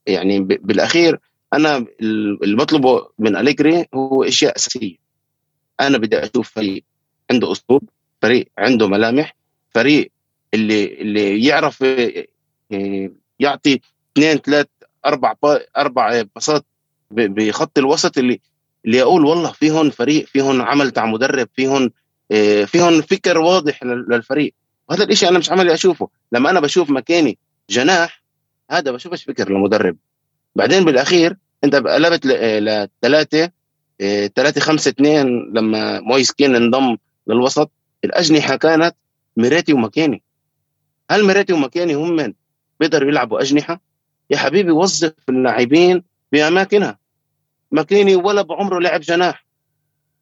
يعني 0.06 0.40
بالأخير 0.40 1.20
أنا 1.54 1.86
اللي 2.02 2.56
بطلبه 2.56 3.08
من 3.20 3.36
أليجري 3.36 3.86
هو 3.94 4.24
أشياء 4.24 4.56
أساسية. 4.56 5.01
أنا 5.82 5.98
بدي 5.98 6.18
أشوف 6.18 6.52
فريق 6.52 6.84
عنده 7.32 7.52
أسلوب 7.52 7.84
فريق 8.22 8.48
عنده 8.58 8.88
ملامح 8.88 9.36
فريق 9.70 10.12
اللي 10.54 11.02
اللي 11.02 11.46
يعرف 11.46 11.84
آه، 11.84 13.10
يعطي 13.40 13.80
اثنين 14.14 14.38
ثلاث 14.38 14.68
أربع 15.06 15.36
أربع 15.78 16.22
باصات 16.36 16.66
بخط 17.12 17.78
الوسط 17.78 18.18
اللي 18.18 18.40
اللي 18.86 19.02
أقول 19.02 19.26
والله 19.26 19.52
في 19.52 19.72
هون 19.72 19.90
فريق 19.90 20.26
في 20.26 20.42
هون 20.42 20.62
عمل 20.62 20.92
تاع 20.92 21.06
مدرب 21.06 21.48
في 21.56 21.68
هون 21.68 21.92
آه، 22.32 22.64
في 22.64 22.82
هون 22.82 23.02
فكر 23.02 23.38
واضح 23.38 23.84
للفريق. 23.84 24.54
وهذا 24.90 25.04
الشيء 25.04 25.30
أنا 25.30 25.40
مش 25.40 25.52
عملي 25.52 25.74
أشوفه. 25.74 26.10
لما 26.32 26.50
أنا 26.50 26.60
بشوف 26.60 26.90
مكاني 26.90 27.38
جناح 27.70 28.24
هذا 28.72 28.92
بشوفش 28.92 29.24
فكر 29.24 29.50
للمدرب. 29.50 29.98
بعدين 30.56 30.86
بالأخير 30.86 31.38
أنت 31.64 31.76
قلبت 31.76 32.26
لثلاثة 32.26 33.52
ثلاثة 34.36 34.62
خمسة 34.62 34.90
اثنين 34.90 35.28
لما 35.54 36.00
مويس 36.00 36.32
كين 36.32 36.56
انضم 36.56 36.98
للوسط 37.28 37.72
الأجنحة 38.04 38.56
كانت 38.56 38.96
ميريتي 39.38 39.74
وماكيني 39.74 40.24
هل 41.12 41.26
ميريتي 41.26 41.54
وماكيني 41.54 41.94
هم 41.94 42.16
من؟ 42.16 42.34
بيقدروا 42.80 43.10
يلعبوا 43.10 43.42
أجنحة؟ 43.42 43.82
يا 44.30 44.38
حبيبي 44.38 44.72
وظف 44.72 45.14
اللاعبين 45.30 46.04
بأماكنها. 46.32 47.00
ماكيني 47.72 48.16
ولا 48.16 48.42
بعمره 48.42 48.80
لعب 48.80 49.02
جناح. 49.02 49.46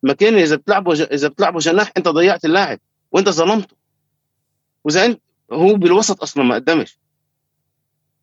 ماكيني 0.03 0.43
إذا 0.43 0.55
بتلعبوا 0.55 0.95
ج... 0.95 1.01
إذا 1.01 1.27
بتلعبوا 1.27 1.59
جناح 1.59 1.91
أنت 1.97 2.07
ضيعت 2.07 2.45
اللاعب 2.45 2.79
وأنت 3.11 3.29
ظلمته. 3.29 3.75
وإذا 4.83 5.05
أنت 5.05 5.21
هو 5.51 5.73
بالوسط 5.73 6.21
أصلا 6.21 6.43
ما 6.43 6.55
قدمش. 6.55 6.99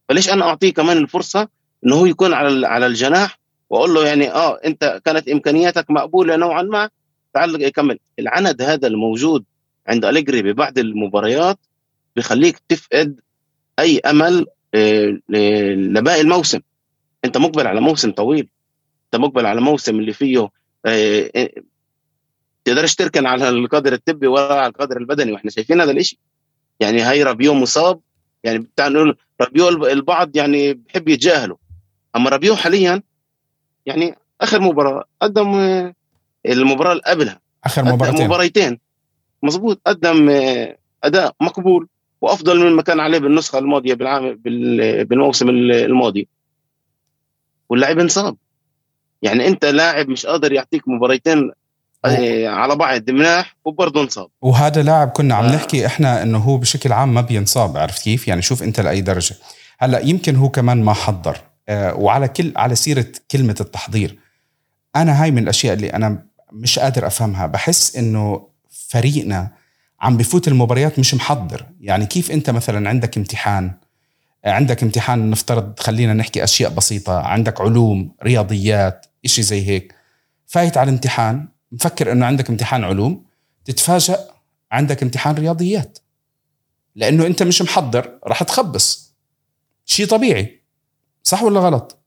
فليش 0.09 0.31
أنا 0.31 0.45
أعطيه 0.45 0.73
كمان 0.73 0.97
الفرصة 0.97 1.49
إنه 1.87 1.95
هو 1.97 2.07
يكون 2.07 2.33
على 2.33 2.67
على 2.67 2.87
الجناح 2.87 3.39
وأقول 3.71 3.95
له 3.95 4.07
يعني 4.07 4.31
آه 4.31 4.61
أنت 4.65 5.01
كانت 5.05 5.29
إمكانياتك 5.29 5.91
مقبولة 5.91 6.37
نوعا 6.37 6.63
ما 6.63 6.91
تعال 7.35 7.63
يكمل 7.63 7.99
العند 8.19 8.63
هذا 8.63 8.87
الموجود 8.87 9.45
عند 9.89 10.05
أليجري 10.05 10.43
ببعض 10.43 10.79
المباريات 10.79 11.59
بخليك 12.17 12.59
تفقد 12.69 13.21
أي 13.79 13.99
أمل 13.99 14.47
آه، 14.75 15.19
لباقي 15.77 16.21
الموسم. 16.21 16.61
أنت 17.25 17.37
مقبل 17.37 17.67
على 17.67 17.81
موسم 17.81 18.13
طويل. 18.13 18.49
أنت 19.05 19.23
مقبل 19.23 19.47
على 19.47 19.61
موسم 19.61 19.99
اللي 20.01 20.13
فيه 20.13 20.49
آه، 20.87 21.31
آه، 21.37 21.51
تقدرش 22.65 22.95
تركن 22.95 23.27
على 23.27 23.49
القدر 23.49 23.93
الطبي 23.93 24.27
ولا 24.27 24.55
على 24.55 24.67
القدر 24.67 24.97
البدني 24.97 25.33
وإحنا 25.33 25.51
شايفين 25.51 25.81
هذا 25.81 25.91
الشيء 25.91 26.19
يعني 26.81 27.01
هاي 27.01 27.23
رابيو 27.23 27.55
مصاب. 27.55 28.01
يعني 28.45 28.59
بتاع 28.59 28.89
نقول 28.89 29.17
رابيو 29.41 29.69
البعض 29.69 30.37
يعني 30.37 30.75
بحب 30.75 31.09
يتجاهله. 31.09 31.57
أما 32.17 32.31
رابيو 32.31 32.57
حاليا 32.57 33.03
يعني 33.87 34.15
آخر 34.41 34.61
مباراة 34.61 35.05
قدم 35.23 35.55
المباراة 36.47 36.93
اللي 36.93 37.03
قبلها. 37.07 37.41
آخر 37.65 37.85
مباراتين. 37.85 38.27
مباريتين. 38.27 38.79
مظبوط. 39.43 39.81
قدم 39.87 40.31
أداء 41.05 41.35
مقبول 41.41 41.89
وأفضل 42.21 42.71
مما 42.71 42.83
كان 42.83 43.01
عليه 43.01 43.19
بالنسخة 43.19 43.59
الماضية 43.59 43.95
بالعام 43.95 44.41
بالموسم 45.05 45.49
الماضي. 45.49 46.29
واللاعب 47.69 47.99
انصاب. 47.99 48.37
يعني 49.23 49.47
أنت 49.47 49.65
لاعب 49.65 50.09
مش 50.09 50.27
قادر 50.27 50.53
يعطيك 50.53 50.89
مباريتين 50.89 51.53
آه، 52.05 52.49
على 52.49 52.77
بعض. 52.77 53.11
مناح 53.11 53.57
وبرضه 53.65 54.03
انصاب. 54.03 54.29
وهذا 54.43 54.83
لاعب 54.83 55.09
كنا 55.09 55.35
عم 55.35 55.45
آه. 55.45 55.55
نحكي 55.55 55.87
إحنا 55.87 56.23
إنه 56.23 56.39
هو 56.39 56.57
بشكل 56.57 56.93
عام 56.93 57.15
ما 57.15 57.21
بينصاب 57.21 57.77
عرفت 57.77 58.03
كيف؟ 58.03 58.29
يعني 58.29 58.43
شوف 58.43 58.63
أنت 58.63 58.81
لأي 58.81 59.01
درجة. 59.01 59.35
هلأ 59.79 60.01
يمكن 60.01 60.37
هو 60.37 60.49
كمان 60.49 60.83
ما 60.83 60.93
حضر. 60.93 61.37
آه، 61.37 61.46
وعلى 61.71 62.29
كل 62.29 62.53
على 62.57 62.75
سيرة 62.75 63.07
كلمة 63.31 63.57
التحضير. 63.61 64.19
أنا 64.97 65.23
هاي 65.23 65.31
من 65.31 65.43
الأشياء 65.43 65.75
اللي 65.75 65.93
أنا 65.93 66.27
مش 66.53 66.79
قادر 66.79 67.07
أفهمها. 67.07 67.47
بحس 67.47 67.97
إنه 67.97 68.49
فريقنا 68.71 69.53
عم 70.01 70.17
بفوت 70.17 70.49
المباريات 70.49 70.99
مش 70.99 71.15
محضر. 71.15 71.67
يعني 71.81 72.07
كيف 72.07 72.31
أنت 72.31 72.51
مثلا 72.51 72.89
عندك 72.89 73.17
امتحان؟ 73.17 73.73
عندك 74.45 74.83
امتحان 74.83 75.31
نفترض 75.31 75.81
خلينا 75.81 76.15
نحكي 76.15 76.45
أشياء 76.45 76.71
بسيطة. 76.71 77.19
عندك 77.19 77.61
علوم 77.61 78.15
رياضيات 78.23 79.07
إشي 79.25 79.43
زي 79.43 79.67
هيك. 79.69 79.95
فايت 80.47 80.77
على 80.77 80.89
الامتحان 80.89 81.49
مفكر 81.73 82.13
إنه 82.13 82.27
عندك 82.27 82.51
امتحان 82.51 82.85
علوم 82.85 83.25
تتفاجأ 83.65 84.19
عندك 84.73 85.03
امتحان 85.03 85.35
رياضيات. 85.35 85.99
لأنه 86.95 87.27
أنت 87.27 87.43
مش 87.43 87.63
محضر 87.63 88.19
راح 88.27 88.43
تخبص. 88.43 89.15
شيء 89.85 90.07
طبيعي. 90.07 90.63
صح 91.27 91.43
ولا 91.43 91.61
غلط؟ 91.61 91.99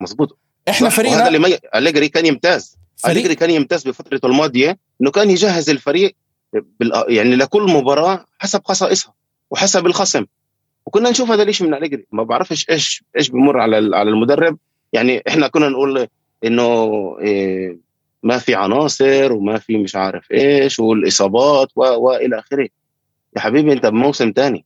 مزبوط 0.00 0.38
إحنا 0.68 0.88
فريقنا 0.88 1.16
وهذا 1.16 1.26
اللي 1.26 1.38
ما 1.38 1.58
أليجري 1.74 2.08
كان 2.08 2.26
يمتاز. 2.26 2.78
فريق 2.96 3.16
أليجري 3.16 3.34
كان 3.34 3.50
يمتاز 3.50 3.88
بفترته 3.88 4.26
الماضية 4.26 4.78
إنه 5.00 5.10
كان 5.10 5.30
يجهز 5.30 5.70
الفريق 5.70 6.16
بال... 6.52 7.04
يعني 7.08 7.36
لكل 7.36 7.62
مباراة 7.62 8.26
حسب 8.38 8.60
خصائصها 8.64 9.14
وحسب 9.50 9.86
الخصم. 9.86 10.26
وكنا 10.86 11.10
نشوف 11.10 11.30
هذا 11.30 11.42
الشيء 11.42 11.66
من 11.66 11.74
أليجري. 11.74 12.06
ما 12.12 12.22
بعرفش 12.22 12.70
إيش 12.70 13.04
إيش 13.16 13.28
بمر 13.28 13.60
على 13.60 13.96
على 13.96 14.10
المدرب. 14.10 14.58
يعني 14.92 15.22
إحنا 15.28 15.48
كنا 15.48 15.68
نقول 15.68 16.08
إنه 16.44 16.72
إيه 17.20 17.78
ما 18.22 18.38
في 18.38 18.54
عناصر 18.54 19.32
وما 19.32 19.58
في 19.58 19.76
مش 19.76 19.96
عارف 19.96 20.32
إيش 20.32 20.80
والإصابات 20.80 21.68
و... 21.76 21.82
وإلى 21.82 22.38
آخره. 22.38 22.68
يا 23.36 23.40
حبيبي 23.40 23.72
أنت 23.72 23.86
بموسم 23.86 24.32
تاني. 24.32 24.64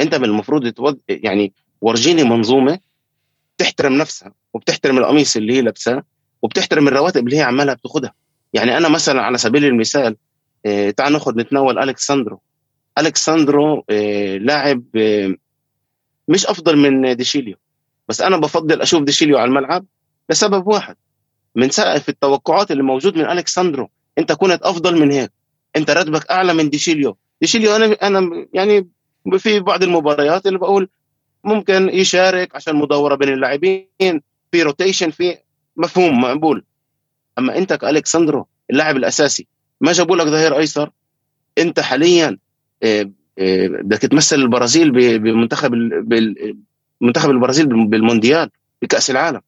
أنت 0.00 0.14
من 0.14 0.24
المفروض. 0.24 0.98
يعني 1.08 1.52
ورجيني 1.80 2.24
منظومة 2.24 2.85
بتحترم 3.56 3.92
نفسها 3.92 4.32
وبتحترم 4.54 4.98
القميص 4.98 5.36
اللي 5.36 5.52
هي 5.52 5.60
لابساه 5.60 6.02
وبتحترم 6.42 6.88
الرواتب 6.88 7.26
اللي 7.26 7.36
هي 7.36 7.42
عمالها 7.42 7.74
بتاخدها. 7.74 8.14
يعني 8.52 8.76
أنا 8.76 8.88
مثلا 8.88 9.22
على 9.22 9.38
سبيل 9.38 9.64
المثال 9.64 10.16
إيه 10.66 10.90
تعال 10.90 11.12
ناخذ 11.12 11.38
نتناول 11.38 11.78
الكساندرو 11.78 12.40
الكساندرو 12.98 13.84
إيه 13.90 14.38
لاعب 14.38 14.82
إيه 14.96 15.36
مش 16.28 16.46
أفضل 16.46 16.76
من 16.76 17.16
ديشيليو. 17.16 17.56
بس 18.08 18.20
أنا 18.20 18.36
بفضل 18.36 18.82
أشوف 18.82 19.02
ديشيليو 19.02 19.38
على 19.38 19.48
الملعب 19.48 19.84
لسبب 20.30 20.66
واحد. 20.66 20.96
من 21.54 21.70
سقف 21.70 22.08
التوقعات 22.08 22.70
اللي 22.70 22.82
موجود 22.82 23.18
من 23.18 23.24
الكساندرو 23.24 23.88
أنت 24.18 24.32
كنت 24.32 24.62
أفضل 24.62 25.00
من 25.00 25.12
هيك. 25.12 25.32
أنت 25.76 25.90
راتبك 25.90 26.30
أعلى 26.30 26.54
من 26.54 26.70
ديشيليو. 26.70 27.16
ديشيليو 27.40 27.76
أنا 27.76 27.86
أنا 28.02 28.46
يعني 28.52 28.88
في 29.38 29.60
بعض 29.60 29.82
المباريات 29.82 30.46
اللي 30.46 30.58
بقول 30.58 30.88
ممكن 31.44 31.88
يشارك 31.88 32.56
عشان 32.56 32.76
مداوره 32.76 33.14
بين 33.14 33.28
اللاعبين 33.28 33.88
في 34.52 34.62
rotation 34.62 35.10
في 35.10 35.38
مفهوم 35.76 36.20
مقبول. 36.20 36.64
أما 37.38 37.58
أنت 37.58 37.72
كالكساندرو 37.72 38.46
اللاعب 38.70 38.96
الأساسي 38.96 39.46
ما 39.80 39.92
جابوا 39.92 40.16
لك 40.16 40.26
ظهير 40.26 40.58
أيسر؟ 40.58 40.90
أنت 41.58 41.80
حاليا 41.80 42.38
آه، 42.82 43.10
آه، 43.38 43.66
بدك 43.66 43.98
تمثل 43.98 44.36
البرازيل 44.36 44.90
بمنتخب 45.18 45.74
منتخب 47.00 47.30
البرازيل 47.30 47.66
بالم- 47.66 47.88
بالمونديال 47.88 48.50
بكأس 48.82 49.10
العالم. 49.10 49.40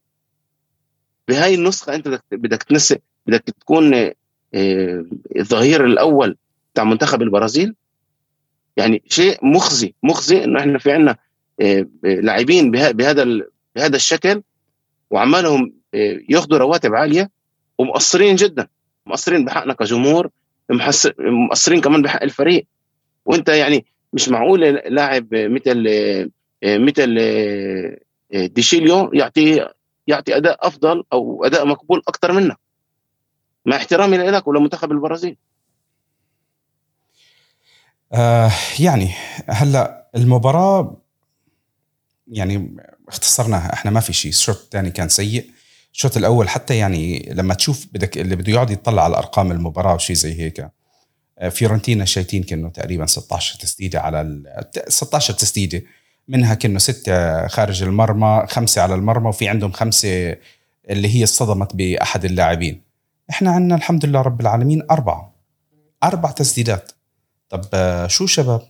بهاي 1.28 1.54
النسخة 1.54 1.94
أنت 1.94 2.08
بدك 2.08 2.24
بدك 2.32 2.62
تنس 2.62 2.94
بدك 3.26 3.40
تكون 3.60 3.94
آه، 3.94 5.04
الظهير 5.36 5.84
الأول 5.84 6.36
بتاع 6.72 6.84
منتخب 6.84 7.22
البرازيل. 7.22 7.74
يعني 8.76 9.02
شيء 9.08 9.38
مخزي 9.46 9.94
مخزي 10.02 10.44
إنه 10.44 10.60
إحنا 10.60 10.78
في 10.78 10.92
عندنا 10.92 11.16
لاعبين 12.02 12.70
بها- 12.70 12.90
بهذا 12.90 13.22
ال- 13.22 13.50
بهذا 13.76 13.96
الشكل 13.96 14.42
وعمالهم 15.10 15.72
آه، 15.94 16.18
ياخذوا 16.28 16.58
رواتب 16.58 16.94
عالية 16.94 17.30
ومقصرين 17.78 18.36
جدا. 18.36 18.68
مقصرين 19.06 19.44
بحقنا 19.44 19.74
كجمهور 19.74 20.30
مقصرين 21.18 21.80
كمان 21.80 22.02
بحق 22.02 22.22
الفريق. 22.22 22.66
وانت 23.24 23.48
يعني 23.48 23.86
مش 24.12 24.28
معقول 24.28 24.60
لاعب 24.70 25.28
مثل 25.34 25.84
مثل 26.64 27.18
ديشيليو 28.32 29.10
يعطي 29.12 29.68
يعطي 30.06 30.36
أداء 30.36 30.66
أفضل 30.66 31.04
أو 31.12 31.44
أداء 31.44 31.66
مقبول 31.66 32.02
أكثر 32.08 32.32
منك. 32.32 32.56
مع 33.66 33.76
احترامي 33.76 34.18
لك 34.18 34.48
ولمنتخب 34.48 34.92
البرازيل. 34.92 35.36
آه 38.12 38.50
يعني 38.80 39.10
هلأ 39.48 40.08
المباراة 40.16 40.96
يعني 42.32 42.76
اختصرناها 43.08 43.72
إحنا 43.72 43.90
ما 43.90 44.00
في 44.00 44.12
شيء. 44.12 44.30
الشوط 44.30 44.56
الثاني 44.56 44.90
كان 44.90 45.08
سيء. 45.08 45.50
الشوط 45.92 46.16
الأول 46.16 46.48
حتى 46.48 46.76
يعني 46.76 47.28
لما 47.32 47.54
تشوف 47.54 47.86
بدك 47.92 48.18
اللي 48.18 48.36
بده 48.36 48.52
يقعد 48.52 48.70
يطلع 48.70 49.04
على 49.04 49.16
أرقام 49.16 49.52
المباراة 49.52 49.94
وشيء 49.94 50.16
زي 50.16 50.40
هيك 50.40 50.70
آه، 51.38 51.48
فيورنتينا 51.48 52.04
شايتين 52.04 52.42
كأنه 52.42 52.68
تقريبا 52.68 53.06
16 53.06 53.58
تسديدة 53.58 54.00
على 54.00 54.20
ال 54.20 54.64
16 54.88 55.34
تسديدة. 55.34 55.82
منها 56.28 56.54
كأنه 56.54 56.78
ستة 56.78 57.46
خارج 57.46 57.82
المرمى 57.82 58.44
خمسة 58.48 58.82
على 58.82 58.94
المرمى 58.94 59.28
وفي 59.28 59.48
عندهم 59.48 59.72
خمسة 59.72 60.36
اللي 60.90 61.14
هي 61.14 61.24
اصطدمت 61.24 61.76
بأحد 61.76 62.24
اللاعبين. 62.24 62.82
إحنا 63.30 63.50
عندنا 63.50 63.74
الحمد 63.74 64.04
لله 64.04 64.20
رب 64.20 64.40
العالمين 64.40 64.82
أربعة. 64.90 65.34
أربع 66.04 66.30
تسديدات. 66.30 66.92
طب 67.48 67.64
آه، 67.74 68.06
شو 68.06 68.26
شباب؟ 68.26 68.62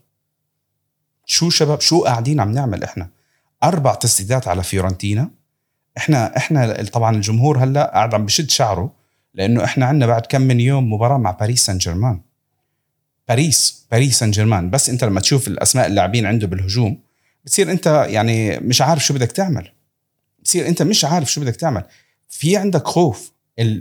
شو 1.26 1.50
شباب؟ 1.50 1.80
شو 1.80 2.04
قاعدين 2.04 2.40
عم 2.40 2.52
نعمل 2.52 2.84
إحنا؟ 2.84 3.17
أربع 3.64 3.94
تسديدات 3.94 4.48
على 4.48 4.62
فيورنتينا. 4.62 5.30
إحنا 5.96 6.36
إحنا 6.36 6.82
طبعا 6.92 7.16
الجمهور 7.16 7.58
هلأ 7.64 7.90
قاعد 7.94 8.14
عم 8.14 8.26
بشد 8.26 8.50
شعره 8.50 8.92
لأنه 9.34 9.64
إحنا 9.64 9.86
عندنا 9.86 10.06
بعد 10.06 10.26
كم 10.26 10.40
من 10.40 10.60
يوم 10.60 10.92
مباراة 10.92 11.18
مع 11.18 11.30
باريس 11.30 11.66
سان 11.66 11.78
جيرمان 11.78 12.20
باريس 13.28 13.86
باريس 13.90 14.18
سان 14.18 14.30
جيرمان 14.30 14.70
بس 14.70 14.90
أنت 14.90 15.04
لما 15.04 15.20
تشوف 15.20 15.48
الأسماء 15.48 15.86
اللاعبين 15.86 16.26
عنده 16.26 16.46
بالهجوم 16.46 16.98
بتصير 17.44 17.70
أنت 17.70 18.06
يعني 18.08 18.58
مش 18.58 18.82
عارف 18.82 19.04
شو 19.04 19.14
بدك 19.14 19.32
تعمل. 19.32 19.70
بتصير 20.38 20.68
أنت 20.68 20.82
مش 20.82 21.04
عارف 21.04 21.32
شو 21.32 21.40
بدك 21.40 21.56
تعمل. 21.56 21.84
في 22.28 22.56
عندك 22.56 22.86
خوف. 22.86 23.32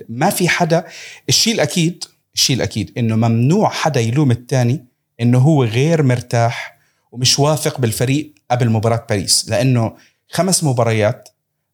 ما 0.10 0.30
في 0.30 0.50
حدا. 0.50 0.86
الشيء 1.30 1.54
الأكيد 1.54 2.04
الشيء 2.36 2.56
الأكيد 2.56 2.94
إنه 2.98 3.16
ممنوع 3.16 3.70
حدا 3.70 4.00
يلوم 4.00 4.32
الثاني 4.32 4.86
إنه 5.22 5.38
هو 5.40 5.64
غير 5.64 6.04
مرتاح 6.04 6.78
ومش 7.12 7.40
واثق 7.40 7.80
بالفريق. 7.82 8.34
قبل 8.52 8.70
مباراة 8.70 9.06
باريس 9.10 9.50
لأنه 9.50 9.96
خمس 10.30 10.64
مباريات 10.64 11.30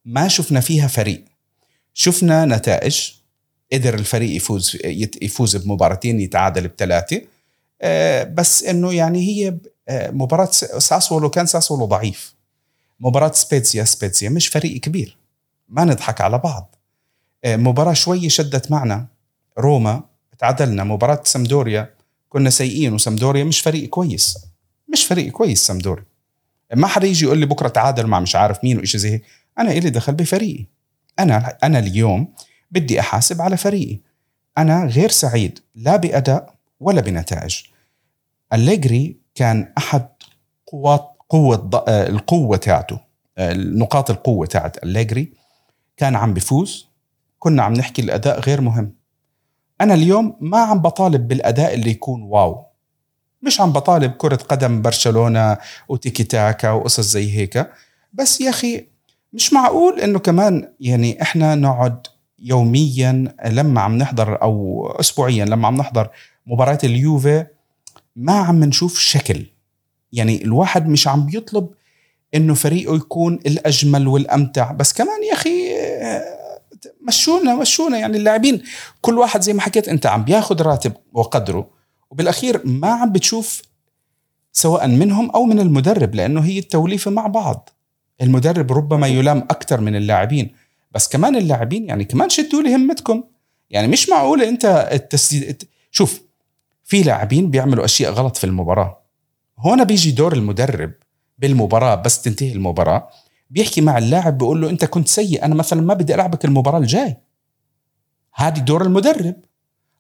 ما 0.05 0.27
شفنا 0.27 0.59
فيها 0.59 0.87
فريق. 0.87 1.25
شفنا 1.93 2.45
نتائج 2.45 3.11
قدر 3.73 3.93
الفريق 3.93 4.35
يفوز 4.35 4.77
يفوز 5.21 5.55
بمباراتين 5.55 6.21
يتعادل 6.21 6.67
بثلاثة. 6.67 7.21
آه، 7.81 8.23
بس 8.23 8.63
إنه 8.63 8.93
يعني 8.93 9.19
هي 9.27 9.57
آه، 9.89 10.11
مباراة 10.11 10.51
ساسولو 10.51 11.29
كان 11.29 11.45
ساسولو 11.45 11.85
ضعيف. 11.85 12.35
مباراة 12.99 13.31
سبيتسيا 13.31 13.83
سبيتسيا 13.83 14.29
مش 14.29 14.47
فريق 14.47 14.79
كبير. 14.79 15.17
ما 15.69 15.83
نضحك 15.83 16.21
على 16.21 16.37
بعض. 16.37 16.75
آه، 17.43 17.55
مباراة 17.55 17.93
شوي 17.93 18.29
شدت 18.29 18.71
معنا. 18.71 19.07
روما 19.59 20.03
تعادلنا. 20.39 20.83
مباراة 20.83 21.21
سمدوريا 21.25 21.93
كنا 22.29 22.49
سيئين 22.49 22.93
وسمدوريا 22.93 23.43
مش 23.43 23.59
فريق 23.61 23.89
كويس. 23.89 24.37
مش 24.93 25.05
فريق 25.05 25.31
كويس 25.31 25.67
سمدوريا 25.67 26.05
ما 26.75 26.87
حدا 26.87 27.07
يجي 27.07 27.25
يقول 27.25 27.37
لي 27.37 27.45
بكرة 27.45 27.67
تعادل 27.67 28.07
مع 28.07 28.19
مش 28.19 28.35
عارف 28.35 28.63
مين 28.63 28.77
وإشي 28.77 28.97
زي 28.97 29.11
هيك. 29.11 29.23
أنا 29.59 29.71
إلي 29.71 29.89
دخل 29.89 30.13
بفريقي. 30.13 30.65
أنا 31.19 31.57
أنا 31.63 31.79
اليوم 31.79 32.33
بدي 32.71 32.99
أحاسب 32.99 33.41
على 33.41 33.57
فريقي. 33.57 33.99
أنا 34.57 34.85
غير 34.85 35.09
سعيد 35.09 35.59
لا 35.75 35.95
بأداء 35.95 36.53
ولا 36.79 37.01
بنتائج. 37.01 37.61
أليجري 38.53 39.17
كان 39.35 39.73
أحد 39.77 40.07
قوات 40.67 41.09
قوة 41.29 41.83
آه، 41.87 42.09
القوة 42.09 42.57
تاعته 42.57 42.99
آه، 43.37 43.53
نقاط 43.53 44.11
القوة 44.11 44.45
تاعت 44.45 44.83
أليجري 44.83 45.33
كان 45.97 46.15
عم 46.15 46.33
بفوز. 46.33 46.87
كنا 47.39 47.63
عم 47.63 47.73
نحكي 47.73 48.01
الأداء 48.01 48.39
غير 48.39 48.61
مهم. 48.61 48.93
أنا 49.81 49.93
اليوم 49.93 50.37
ما 50.39 50.57
عم 50.57 50.79
بطالب 50.81 51.27
بالأداء 51.27 51.73
اللي 51.73 51.91
يكون 51.91 52.23
واو. 52.23 52.65
مش 53.43 53.61
عم 53.61 53.71
بطالب 53.71 54.11
كرة 54.11 54.35
قدم 54.35 54.81
برشلونة 54.81 55.57
وتيكي 55.89 56.23
تاكا 56.23 56.71
وقصص 56.71 56.99
زي 57.05 57.37
هيك. 57.37 57.69
بس 58.13 58.41
يا 58.41 58.49
أخي 58.49 58.85
مش 59.33 59.53
معقول 59.53 59.99
إنه 59.99 60.19
كمان 60.19 60.69
يعني 60.79 61.21
إحنا 61.21 61.55
نقعد 61.55 62.07
يوميا 62.39 63.35
لما 63.45 63.81
عم 63.81 63.97
نحضر 63.97 64.41
أو 64.41 64.87
أسبوعيا 64.99 65.45
لما 65.45 65.67
عم 65.67 65.77
نحضر 65.77 66.09
مباراة 66.47 66.77
اليوفي 66.83 67.45
ما 68.15 68.33
عم 68.33 68.63
نشوف 68.63 68.99
شكل. 68.99 69.45
يعني 70.13 70.43
الواحد 70.43 70.87
مش 70.87 71.07
عم 71.07 71.25
بيطلب 71.25 71.69
إنه 72.35 72.53
فريقه 72.53 72.95
يكون 72.95 73.39
الأجمل 73.45 74.07
والأمتع. 74.07 74.71
بس 74.71 74.93
كمان 74.93 75.23
يا 75.29 75.33
أخي 75.33 75.75
آه، 75.75 76.23
مشونا 77.07 77.55
مشونا. 77.55 77.97
يعني 77.97 78.17
اللاعبين 78.17 78.61
كل 79.01 79.19
واحد 79.19 79.41
زي 79.41 79.53
ما 79.53 79.61
حكيت 79.61 79.87
أنت 79.87 80.05
عم 80.05 80.23
بياخد 80.23 80.61
راتب 80.61 80.93
وقدره. 81.13 81.67
وبالأخير 82.13 82.61
ما 82.65 82.87
عم 82.87 83.11
بتشوف 83.11 83.61
سواء 84.51 84.87
منهم 84.87 85.31
أو 85.31 85.43
من 85.43 85.59
المدرب 85.59 86.15
لأنه 86.15 86.41
هي 86.41 86.59
التوليفة 86.59 87.11
مع 87.11 87.27
بعض. 87.27 87.69
المدرب 88.21 88.71
ربما 88.71 89.07
يلام 89.07 89.37
أكثر 89.37 89.81
من 89.81 89.95
اللاعبين. 89.95 90.51
بس 90.91 91.07
كمان 91.07 91.35
اللاعبين 91.35 91.85
يعني 91.85 92.05
كمان 92.05 92.29
شدوا 92.29 92.61
لي 92.61 92.75
همتكم. 92.75 93.23
يعني 93.69 93.87
مش 93.87 94.09
معقولة 94.09 94.49
أنت 94.49 94.89
التسديد 94.91 95.63
شوف 95.91 96.21
في 96.83 97.03
لاعبين 97.03 97.51
بيعملوا 97.51 97.85
أشياء 97.85 98.11
غلط 98.11 98.37
في 98.37 98.43
المباراة. 98.43 99.03
هون 99.57 99.83
بيجي 99.83 100.11
دور 100.11 100.33
المدرب 100.33 100.91
بالمباراة 101.37 101.95
بس 101.95 102.21
تنتهي 102.21 102.51
المباراة 102.51 103.09
بيحكي 103.49 103.81
مع 103.81 103.97
اللاعب 103.97 104.37
بيقول 104.37 104.61
له 104.61 104.69
أنت 104.69 104.85
كنت 104.85 105.07
سيء 105.07 105.45
أنا 105.45 105.55
مثلا 105.55 105.81
ما 105.81 105.93
بدي 105.93 106.15
ألعبك 106.15 106.45
المباراة 106.45 106.79
الجاي. 106.79 107.17
هذه 108.33 108.59
دور 108.59 108.83
المدرب. 108.83 109.35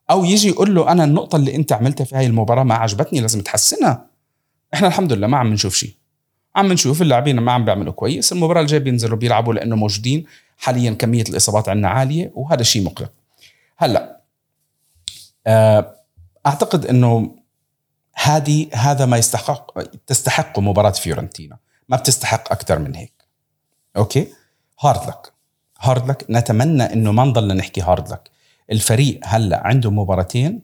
أو 0.09 0.25
يجي 0.25 0.47
يقول 0.47 0.75
له 0.75 0.91
أنا 0.91 1.03
النقطة 1.03 1.35
اللي 1.35 1.55
أنت 1.55 1.73
عملتها 1.73 2.03
في 2.03 2.15
هاي 2.15 2.25
المباراة 2.25 2.63
ما 2.63 2.75
عجبتني 2.75 3.19
لازم 3.19 3.41
تحسنها. 3.41 4.05
إحنا 4.73 4.87
الحمد 4.87 5.13
لله 5.13 5.27
ما 5.27 5.37
عم 5.37 5.53
نشوف 5.53 5.75
شيء. 5.75 5.93
عم 6.55 6.73
نشوف 6.73 7.01
اللاعبين 7.01 7.39
ما 7.39 7.51
عم 7.51 7.65
بيعملوا 7.65 7.93
كويس 7.93 8.31
المباراة 8.31 8.61
الجاية 8.61 8.79
بينزلوا 8.79 9.17
بيلعبوا 9.17 9.53
لأنه 9.53 9.75
موجودين. 9.75 10.25
حاليا 10.57 10.91
كمية 10.91 11.23
الإصابات 11.29 11.69
عندنا 11.69 11.89
عالية 11.89 12.31
وهذا 12.35 12.63
شيء 12.63 12.83
مقلق. 12.83 13.11
هلأ 13.77 14.21
آه، 15.47 15.95
أعتقد 16.45 16.85
إنه 16.85 17.35
هذه 18.13 18.67
هذا 18.73 19.05
ما 19.05 19.17
يستحق 19.17 19.79
تستحق 20.07 20.59
مباراة 20.59 20.91
فيورنتينا. 20.91 21.57
ما 21.89 21.97
بتستحق 21.97 22.51
أكثر 22.51 22.79
من 22.79 22.95
هيك. 22.95 23.13
okay؟ 23.97 24.27
hard 24.79 25.07
luck. 25.07 25.33
hard 25.79 26.09
luck. 26.09 26.25
نتمنى 26.29 26.83
إنه 26.83 27.11
ما 27.11 27.23
نضلنا 27.23 27.53
نحكي 27.53 27.81
hard 27.81 28.09
luck. 28.09 28.32
الفريق 28.71 29.19
هلا 29.23 29.67
عنده 29.67 29.91
مباراتين 29.91 30.61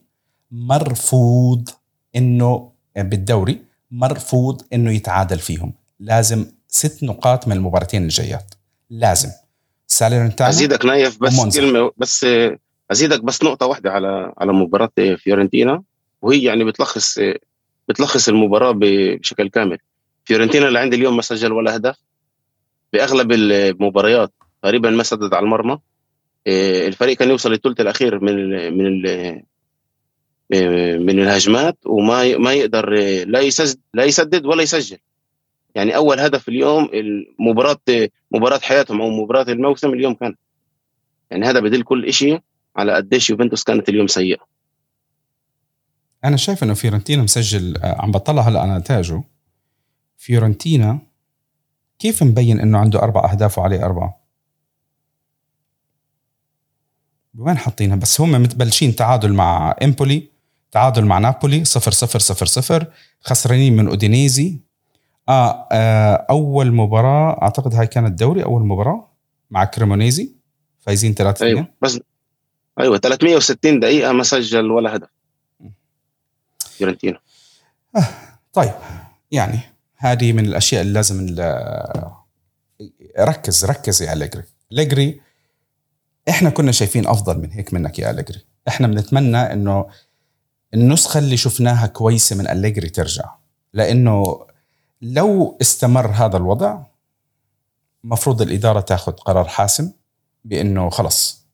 مرفوض 0.52 1.70
إنه 2.16 2.72
بالدوري 2.98 3.62
مرفوض 3.92 4.62
إنه 4.74 4.92
يتعادل 4.92 5.40
فيهم. 5.40 5.74
لازم 6.00 6.46
ست 6.68 7.04
نقاط 7.04 7.48
من 7.48 7.56
المباراتين 7.56 8.04
الجايات. 8.04 8.56
لازم. 8.90 9.30
ساليرنيتانا 9.88 10.50
أزيدك 10.50 10.86
نايف 10.86 11.22
بس 11.22 11.34
ومونزا. 11.34 11.62
كلمة 11.62 11.92
بس 11.98 12.26
أزيدك 12.92 13.24
بس 13.24 13.44
نقطة 13.44 13.66
واحدة 13.66 13.92
على 13.92 14.34
على 14.38 14.54
مباراة 14.54 14.92
فيورنتينا 15.18 15.84
وهي 16.22 16.44
يعني 16.44 16.64
بتلخص 16.64 17.20
بتلخص 17.90 18.30
المباراة 18.30 18.74
بشكل 18.76 19.50
كامل. 19.50 19.78
فيورنتينا 20.26 20.68
اللي 20.68 20.80
عندي 20.80 20.96
اليوم 20.96 21.16
ما 21.16 21.22
سجل 21.22 21.52
ولا 21.52 21.76
هدف. 21.76 21.96
بأغلب 22.94 23.32
المباريات 23.32 24.34
تقريبا 24.64 24.90
ما 24.90 25.04
سدد 25.04 25.34
على 25.34 25.44
المرمى. 25.44 25.78
الفريق 26.48 27.18
كان 27.18 27.30
يوصل 27.30 27.52
للثلث 27.52 27.82
الأخير 27.82 28.20
من 28.20 28.30
ال 28.30 28.78
من 28.78 28.86
ال 28.86 29.06
إيه، 30.54 30.98
من 30.98 31.20
الهجمات 31.20 31.78
وما 31.86 32.38
ما 32.38 32.54
يقدر 32.54 32.90
لا 33.26 33.40
يسدد 33.40 33.80
لا 33.94 34.04
يسدد 34.04 34.46
ولا 34.46 34.64
يسجل. 34.64 34.98
يعني 35.76 35.96
أول 35.96 36.20
هدف 36.20 36.50
اليوم 36.50 36.90
المباراه 36.94 37.78
مباراة 38.32 38.60
حياتهم 38.60 39.02
أو 39.02 39.10
مباراة 39.10 39.52
الموسم 39.52 39.94
اليوم 39.94 40.14
كان. 40.14 40.36
يعني 41.32 41.46
هذا 41.46 41.60
بدل 41.60 41.84
كل 41.84 42.14
شيء 42.14 42.40
على 42.76 42.94
قديش 42.94 43.30
يوفنتوس 43.30 43.64
كانت 43.64 43.90
اليوم 43.90 44.08
سيئة. 44.08 44.38
أنا 46.26 46.38
شايف 46.38 46.64
إنه 46.64 46.74
فيورنتينا 46.74 47.24
مسجل 47.24 47.78
آه، 47.78 48.02
عم 48.02 48.12
بطلع 48.12 48.42
هلأ 48.42 48.60
على 48.60 48.78
نتائجه. 48.78 49.24
فيورنتينا 50.18 51.00
كيف 52.00 52.24
مبين 52.24 52.60
إنه 52.60 52.78
عنده 52.78 53.00
أربع 53.00 53.32
أهداف 53.32 53.58
وعليه 53.58 53.86
أربعة؟ 53.86 54.19
وين 57.38 57.58
حاطينها؟ 57.58 57.96
بس 57.96 58.22
هم 58.22 58.32
متبلشين 58.32 58.96
تعادل 58.96 59.34
مع 59.34 59.76
إمبولي 59.84 60.30
تعادل 60.72 61.06
مع 61.06 61.18
نابولي 61.18 61.66
صفر 61.66 61.92
صفر 61.92 62.20
صفر 62.20 62.46
صفر. 62.46 62.88
خسرانين 63.22 63.76
من 63.76 63.88
أودينيزي. 63.88 64.60
آه, 65.30 65.68
آه 65.72 66.26
أول 66.30 66.72
مباراة 66.72 67.42
أعتقد 67.42 67.76
هاي 67.76 67.88
كانت 67.88 68.20
دوري 68.20 68.44
أول 68.44 68.62
مباراة 68.62 69.08
مع 69.52 69.66
كريمونيزي. 69.66 70.32
فايزين 70.80 71.14
3 71.14 71.46
أيوه 71.46 71.68
بس 71.82 72.00
أيوه 72.80 72.98
360 72.98 73.80
دقيقة 73.80 74.12
ما 74.12 74.24
سجل 74.24 74.72
ولا 74.72 74.96
هدف. 74.96 75.08
فيورنتينا 76.78 77.20
آه 77.96 78.08
طيب 78.54 78.74
يعني 79.32 79.60
هذه 79.98 80.34
من 80.34 80.46
الأشياء 80.46 80.82
اللي 80.82 80.94
لازم 80.94 81.36
ركز 83.20 83.66
ركز 83.66 84.02
يا 84.04 84.14
أليجري. 84.14 84.44
أليجري 84.72 85.22
إحنا 86.30 86.50
كنا 86.50 86.72
شايفين 86.72 87.08
أفضل 87.08 87.40
من 87.40 87.52
هيك 87.52 87.74
منك 87.74 88.00
يا 88.00 88.10
أليجري. 88.12 88.40
إحنا 88.68 88.88
بنتمنى 88.88 89.38
إنه 89.38 89.86
النسخة 90.74 91.18
اللي 91.18 91.38
شفناها 91.38 91.88
كويسة 91.88 92.36
من 92.36 92.48
أليجري 92.48 92.90
ترجع. 92.90 93.24
لأنه 93.74 94.46
لو 95.02 95.58
استمر 95.62 96.08
هذا 96.08 96.38
الوضع 96.38 96.82
مفروض 98.04 98.42
الإدارة 98.42 98.80
تاخذ 98.80 99.12
قرار 99.12 99.48
حاسم 99.48 99.92
بأنه 100.46 100.90
خلص. 100.90 101.46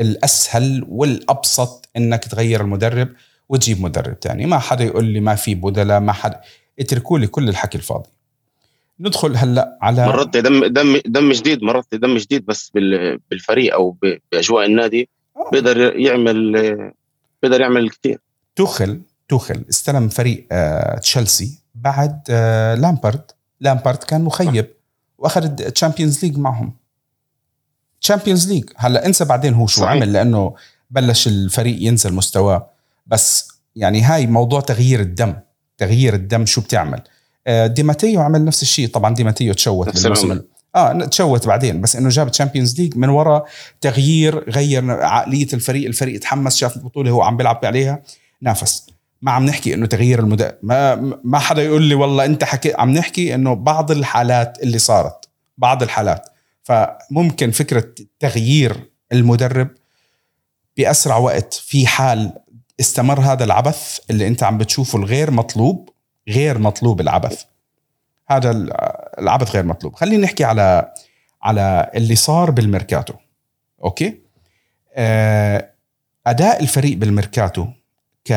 الأسهل 0.00 0.86
والأبسط 0.88 1.88
أنك 1.96 2.24
تغير 2.24 2.60
المدرب 2.60 3.08
وتجيب 3.48 3.80
مدرب 3.80 4.20
تاني. 4.20 4.46
ما 4.46 4.58
حدا 4.58 4.84
يقول 4.84 5.04
لي 5.04 5.20
ما 5.20 5.34
في 5.34 5.54
بدلاء 5.54 6.00
ما 6.00 6.12
حدا 6.12 6.40
اتركوا 6.78 7.18
لي 7.18 7.26
كل 7.26 7.48
الحكي 7.48 7.78
الفاضي. 7.78 8.08
ندخل 9.02 9.36
هلأ 9.36 9.78
على 9.82 10.06
مرات 10.06 10.36
دم 10.36 10.66
دم 10.66 10.96
دم 11.06 11.32
جديد 11.32 11.62
مرات 11.62 11.94
دم 11.94 12.16
جديد 12.16 12.46
بس 12.46 12.72
بالفريق 13.30 13.74
أو 13.74 13.96
بأجواء 14.32 14.66
النادي 14.66 15.08
آه. 15.36 15.50
بيقدر 15.50 15.96
يعمل 15.96 16.52
بيقدر 17.42 17.60
يعمل 17.60 17.90
كثير 17.90 18.18
توخل 18.56 19.00
توخل 19.28 19.64
استلم 19.70 20.08
فريق 20.08 20.46
آه 20.52 20.98
تشيلسي 20.98 21.58
بعد 21.74 22.20
آه 22.30 22.74
لامبارد. 22.74 23.30
لامبارد 23.60 23.98
كان 23.98 24.24
مخيب 24.24 24.66
وأخذ 25.18 25.62
ال 25.62 25.68
Champions 25.68 26.24
League 26.24 26.38
معهم. 26.38 26.76
Champions 28.00 28.52
League. 28.52 28.64
هلأ 28.76 29.06
انسى 29.06 29.24
بعدين 29.24 29.54
هو 29.54 29.66
شو 29.66 29.80
صحيح. 29.80 29.90
عمل 29.90 30.12
لأنه 30.12 30.54
بلش 30.90 31.26
الفريق 31.26 31.76
ينزل 31.82 32.12
مستواه. 32.12 32.70
بس 33.06 33.48
يعني 33.76 34.02
هاي 34.02 34.26
موضوع 34.26 34.60
تغيير 34.60 35.00
الدم. 35.00 35.34
تغيير 35.78 36.14
الدم 36.14 36.46
شو 36.46 36.60
بتعمل؟ 36.60 37.02
ديماتيو 37.48 38.20
عمل 38.20 38.44
نفس 38.44 38.62
الشيء. 38.62 38.88
طبعا 38.88 39.14
ديماتيو 39.14 39.54
تشوت 39.54 40.02
بالموسم. 40.02 40.40
آه 40.76 40.92
تشوت 40.92 41.46
بعدين 41.46 41.80
بس 41.80 41.96
إنه 41.96 42.08
جاب 42.08 42.30
Champions 42.30 42.80
League 42.80 42.96
من 42.96 43.08
وراء 43.08 43.46
تغيير 43.80 44.50
غير 44.50 44.90
عقلية 44.90 45.48
الفريق 45.54 45.86
الفريق 45.86 46.20
تحمس 46.20 46.56
شاف 46.56 46.76
البطولة 46.76 47.10
هو 47.10 47.22
عم 47.22 47.36
بيلعب 47.36 47.60
عليها 47.64 48.02
نافس. 48.40 48.86
ما 49.22 49.30
عم 49.30 49.44
نحكي 49.44 49.74
إنه 49.74 49.86
تغيير 49.86 50.18
المدرب 50.18 50.54
ما 50.62 50.94
ما 51.24 51.38
حدا 51.38 51.62
يقول 51.62 51.82
لي 51.82 51.94
والله 51.94 52.24
أنت 52.24 52.44
حكي 52.44 52.72
عم 52.74 52.90
نحكي 52.90 53.34
إنه 53.34 53.54
بعض 53.54 53.90
الحالات 53.90 54.62
اللي 54.62 54.78
صارت 54.78 55.28
بعض 55.58 55.82
الحالات. 55.82 56.28
فممكن 56.62 57.50
فكرة 57.50 57.88
تغيير 58.20 58.90
المدرب 59.12 59.68
بأسرع 60.76 61.16
وقت 61.16 61.54
في 61.54 61.86
حال 61.86 62.32
استمر 62.80 63.20
هذا 63.20 63.44
العبث 63.44 63.98
اللي 64.10 64.26
أنت 64.26 64.42
عم 64.42 64.58
بتشوفه 64.58 64.98
الغير 64.98 65.30
مطلوب 65.30 65.88
غير 66.28 66.58
مطلوب 66.58 67.00
العبث. 67.00 67.44
هذا 68.28 68.50
العبث 69.18 69.50
غير 69.50 69.64
مطلوب. 69.64 69.94
خلينا 69.94 70.22
نحكي 70.22 70.44
على 70.44 70.92
على 71.42 71.90
اللي 71.94 72.16
صار 72.16 72.50
بالميركاتو. 72.50 73.14
okay؟ 73.84 74.18
آه، 74.94 75.70
أداء 76.26 76.62
الفريق 76.62 76.96
بالميركاتو 76.96 77.66
ك 78.24 78.32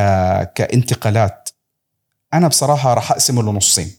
كانتقالات 0.56 1.50
أنا 2.34 2.48
بصراحة 2.48 2.94
راح 2.94 3.12
أقسمه 3.12 3.44
لنصين. 3.44 3.92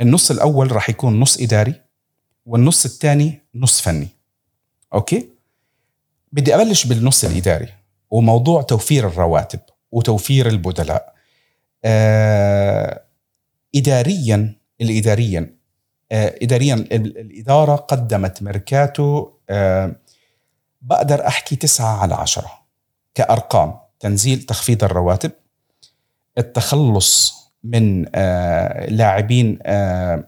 النص 0.00 0.30
الأول 0.30 0.72
راح 0.72 0.90
يكون 0.90 1.20
نص 1.20 1.40
إداري 1.40 1.74
والنص 2.46 2.84
الثاني 2.84 3.42
نص 3.54 3.80
فني. 3.80 4.08
okay؟ 4.94 5.28
بدي 6.32 6.54
أبلش 6.54 6.86
بالنص 6.86 7.24
الإداري 7.24 7.68
وموضوع 8.10 8.62
توفير 8.62 9.06
الرواتب 9.06 9.60
وتوفير 9.92 10.48
البدلاء. 10.48 11.14
اداريا 13.74 14.54
الاداريا 14.80 15.56
آه 16.12 16.34
اداريا 16.42 16.74
الإدارة 16.74 17.76
قدمت 17.76 18.42
ميركاتو 18.42 19.30
آه 19.50 19.96
بقدر 20.82 21.26
أحكي 21.26 21.56
تسعة 21.56 21.96
على 22.02 22.14
عشرة 22.14 22.50
كأرقام 23.14 23.74
تنزيل 24.00 24.42
تخفيض 24.42 24.84
الرواتب. 24.84 25.30
التخلص 26.38 27.42
من 27.64 28.06
آه 28.14 28.86
لاعبين 28.86 29.58
آه 29.62 30.24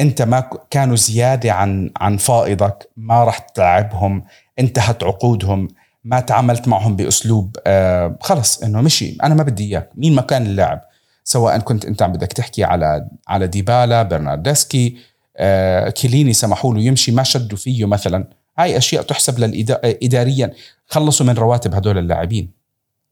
أنت 0.00 0.22
ما 0.22 0.50
كانوا 0.70 0.96
زيادة 0.96 1.52
عن 1.52 1.90
عن 1.96 2.16
فائضك 2.16 2.90
ما 2.96 3.24
راح 3.24 3.38
تلعبهم 3.38 4.24
انتهت 4.58 5.04
عقودهم. 5.04 5.68
ما 6.06 6.20
تعاملت 6.20 6.68
معهم 6.68 6.96
بأسلوب 6.96 7.56
آه 7.66 8.16
خلص 8.20 8.62
إنه 8.62 8.80
مشي. 8.80 9.16
أنا 9.22 9.34
ما 9.34 9.42
بدي 9.42 9.64
إياك. 9.64 9.90
مين 9.94 10.14
ما 10.14 10.22
كان 10.22 10.46
اللاعب 10.46 10.82
سواء 11.24 11.58
كنت 11.58 11.84
أنت 11.84 12.02
عم 12.02 12.12
بدك 12.12 12.32
تحكي 12.32 12.64
على 12.64 13.08
على 13.28 13.46
ديبالا 13.46 14.02
برناردسكي 14.02 14.96
آه 15.36 15.90
كيليني 15.90 16.32
سمحوا 16.32 16.74
له 16.74 16.80
يمشي 16.80 17.12
ما 17.12 17.22
شدوا 17.22 17.58
فيه 17.58 17.84
مثلا. 17.84 18.28
هاي 18.58 18.76
أشياء 18.76 19.02
تحسب 19.02 19.54
اداريا. 20.02 20.52
خلصوا 20.86 21.26
من 21.26 21.34
رواتب 21.34 21.74
هدول 21.74 21.98
اللاعبين. 21.98 22.50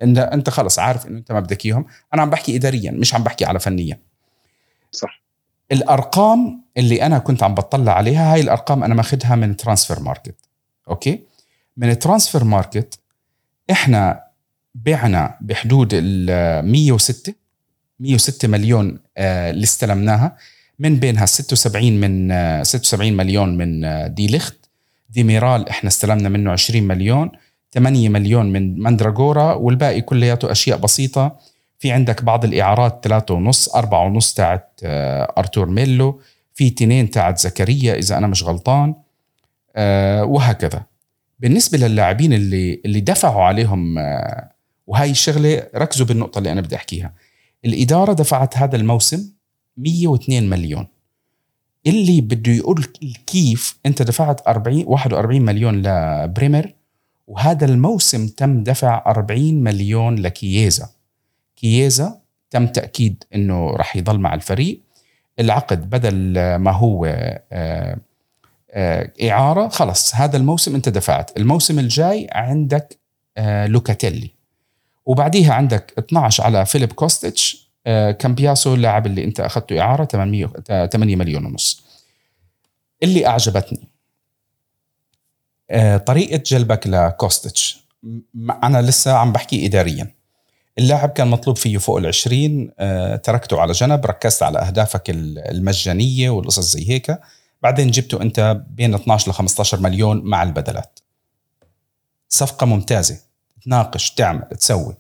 انت 0.03 0.19
أنت 0.19 0.51
خلص 0.51 0.79
عارف 0.79 1.07
إنه 1.07 1.19
أنت 1.19 1.33
ما 1.33 1.41
بدك 1.41 1.67
إياهم. 1.67 1.87
أنا 2.15 2.23
عم 2.23 2.31
بحكي 2.31 2.57
اداريا 2.57 2.91
مش 2.91 3.15
عم 3.15 3.23
بحكي 3.23 3.45
على 3.45 3.61
فنيا. 3.61 3.99
صح. 4.91 5.23
الأرقام 5.73 6.65
اللي 6.77 7.03
أنا 7.07 7.19
كنت 7.19 7.43
عم 7.43 7.55
بطلع 7.55 7.93
عليها 7.93 8.35
هاي 8.35 8.41
الأرقام 8.41 8.85
أنا 8.85 8.95
ماخذها 8.95 9.37
من 9.37 9.57
Transfer 9.57 10.01
Market 10.01 10.35
okay؟ 10.89 11.34
من 11.77 11.91
ال 11.91 11.97
Transfer 11.97 12.45
Market 12.45 12.99
إحنا 13.71 14.25
بعنا 14.75 15.39
بحدود 15.41 15.91
ال 15.93 16.27
106 16.71 17.35
106 18.01 18.49
مليون 18.49 18.99
آه، 19.17 19.51
اللي 19.51 19.65
استلمناها 19.65 20.37
من 20.79 20.97
بينها 20.97 21.27
76 21.27 22.01
من 22.01 22.65
76 22.65 23.09
آه، 23.09 23.17
مليون 23.17 23.57
من 23.57 23.85
آه، 23.85 24.07
دي 24.07 24.27
ليخت 24.27 24.57
ديميرال 25.11 25.69
إحنا 25.69 25.89
استلمنا 25.89 26.29
منه 26.29 26.53
20 26.53 26.83
مليون 26.83 27.31
8 27.75 28.09
مليون 28.09 28.53
من 28.53 28.83
مندراغورا 28.83 29.55
والباقي 29.55 30.01
كلياته 30.01 30.51
أشياء 30.51 30.79
بسيطة. 30.79 31.37
في 31.79 31.93
عندك 31.93 32.23
بعض 32.23 32.45
الإعارات 32.45 33.01
ثلاثة 33.05 33.35
ونص 33.35 33.69
أربعة 33.69 34.05
ونص 34.05 34.35
تاعت 34.35 34.81
آه، 34.85 35.35
أرتور 35.39 35.67
ميلو. 35.67 36.21
في 36.55 36.71
تنين 36.71 37.11
تاعت 37.11 37.39
زكريا 37.39 37.95
إذا 37.95 38.19
أنا 38.19 38.27
مش 38.27 38.43
غلطان. 38.43 38.95
آه، 39.77 40.25
وهكذا. 40.25 40.83
بالنسبة 41.45 41.79
للاعبين 41.79 42.33
اللي 42.33 42.81
اللي 42.85 43.01
دفعوا 43.01 43.43
عليهم 43.43 43.99
آه، 43.99 44.51
وهي 44.87 45.11
الشغلة 45.11 45.67
ركزوا 45.75 46.07
بالنقطة 46.07 46.39
اللي 46.39 46.53
أنا 46.53 46.61
بدي 46.61 46.77
أحكيها. 46.77 47.15
الإدارة 47.65 48.13
دفعت 48.13 48.59
هذا 48.59 48.77
الموسم 48.77 49.33
102 49.77 50.51
مليون. 50.51 50.87
اللي 51.87 52.21
بده 52.21 52.53
يقول 52.53 52.85
كيف 53.27 53.79
أنت 53.87 54.03
دفعت 54.03 54.49
40 54.49 54.85
41 54.87 55.43
مليون 55.43 55.83
لبريمر 55.83 56.73
وهذا 57.27 57.65
الموسم 57.65 58.29
تم 58.29 58.63
دفع 58.63 59.03
40 59.07 59.55
مليون 59.55 60.17
لكييزا. 60.17 60.89
كييزا 61.57 62.21
تم 62.51 62.67
تأكيد 62.67 63.25
إنه 63.35 63.71
راح 63.71 63.97
يضل 63.97 64.19
مع 64.19 64.35
الفريق. 64.35 64.81
العقد 65.41 65.91
بدل 65.91 66.35
ما 66.57 66.71
هو 66.71 67.05
آه، 67.53 67.99
إعارة 68.75 69.69
خلص 69.69 70.15
هذا 70.15 70.37
الموسم 70.37 70.75
أنت 70.75 70.89
دفعت. 70.89 71.37
الموسم 71.37 71.79
الجاي 71.79 72.29
عندك 72.33 72.99
آه، 73.37 73.67
لوكاتيلي. 73.67 74.31
وبعديها 75.07 75.55
عندك 75.55 75.95
12 75.99 76.45
على 76.45 76.67
فيليب 76.67 76.93
كوستيتش 76.93 77.71
كامبياسو 78.19 78.75
اللاعب 78.75 79.07
اللي 79.07 79.25
أنت 79.25 79.41
أخذته 79.41 79.81
إعارة 79.81 80.05
800 80.05 80.87
8 80.87 81.17
مليون 81.17 81.45
ونص. 81.47 81.85
اللي 83.03 83.27
أعجبتني 83.27 83.89
طريقة 86.07 86.43
جلبك 86.47 86.87
لكوستيتش 86.87 87.85
أنا 88.65 88.83
لسه 88.83 89.13
عم 89.13 89.33
بحكي 89.33 89.67
اداريا. 89.67 90.15
اللاعب 90.79 91.09
كان 91.09 91.29
مطلوب 91.29 91.57
فيه 91.57 91.79
فوق 91.79 91.97
ال 91.99 92.07
20 92.07 92.71
آه، 92.79 93.17
تركته 93.17 93.61
على 93.61 93.73
جنب 93.73 94.07
ركزت 94.07 94.43
على 94.43 94.59
أهدافك 94.59 95.11
المجانية 95.11 96.31
والقصص 96.31 96.73
زي 96.73 96.91
هيك. 96.91 97.19
بعدين 97.65 97.91
جبته 97.91 98.23
انت 98.23 98.63
بين 98.71 98.95
12 98.95 99.31
ل 99.31 99.35
15 99.35 99.81
مليون 99.81 100.25
مع 100.25 100.43
البدلات. 100.43 101.01
صفقة 102.29 102.67
ممتازة. 102.67 103.19
تناقش 103.65 104.11
تعمل 104.11 104.43
تسوي. 104.43 104.95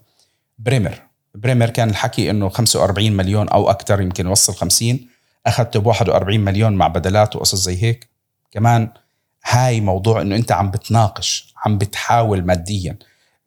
بريمر 0.58 1.02
بريمر 1.34 1.70
كان 1.70 1.90
الحكي 1.90 2.30
إنه 2.30 2.48
45 2.48 3.12
مليون 3.12 3.48
أو 3.48 3.70
أكثر 3.70 4.00
يمكن 4.00 4.26
يوصل 4.26 4.54
50 4.54 5.08
أخذته 5.46 5.80
ب 5.80 5.86
41 5.86 6.40
مليون 6.40 6.72
مع 6.72 6.88
بدلات 6.88 7.36
وقصص 7.36 7.58
زي 7.64 7.82
هيك. 7.82 8.08
كمان 8.50 8.88
هاي 9.44 9.80
موضوع 9.80 10.20
إنه 10.20 10.36
أنت 10.36 10.52
عم 10.52 10.70
بتناقش 10.70 11.54
عم 11.66 11.78
بتحاول 11.78 12.44
ماديا. 12.44 12.98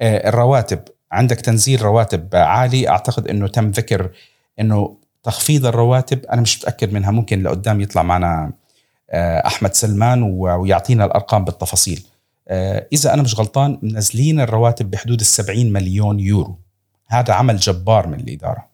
آه، 0.01 0.29
الرواتب. 0.29 0.79
عندك 1.11 1.41
تنزيل 1.41 1.81
رواتب 1.81 2.35
عالي. 2.35 2.89
أعتقد 2.89 3.27
إنه 3.27 3.47
تم 3.47 3.71
ذكر 3.71 4.11
إنه 4.59 4.97
تخفيض 5.23 5.65
الرواتب 5.65 6.25
أنا 6.25 6.41
مش 6.41 6.57
متأكد 6.57 6.93
منها. 6.93 7.11
ممكن 7.11 7.43
لقدام 7.43 7.81
يطلع 7.81 8.03
معنا 8.03 8.51
أحمد 9.13 9.73
سلمان 9.73 10.23
ويعطينا 10.23 11.05
الأرقام 11.05 11.45
بالتفاصيل. 11.45 12.07
آه، 12.47 12.87
إذا 12.93 13.13
أنا 13.13 13.21
مش 13.21 13.39
غلطان 13.39 13.79
منزلين 13.81 14.39
الرواتب 14.39 14.91
بحدود 14.91 15.19
ال 15.19 15.25
70 15.25 15.73
مليون 15.73 16.19
يورو. 16.19 16.59
هذا 17.07 17.33
عمل 17.33 17.57
جبار 17.57 18.07
من 18.07 18.19
الإدارة. 18.19 18.67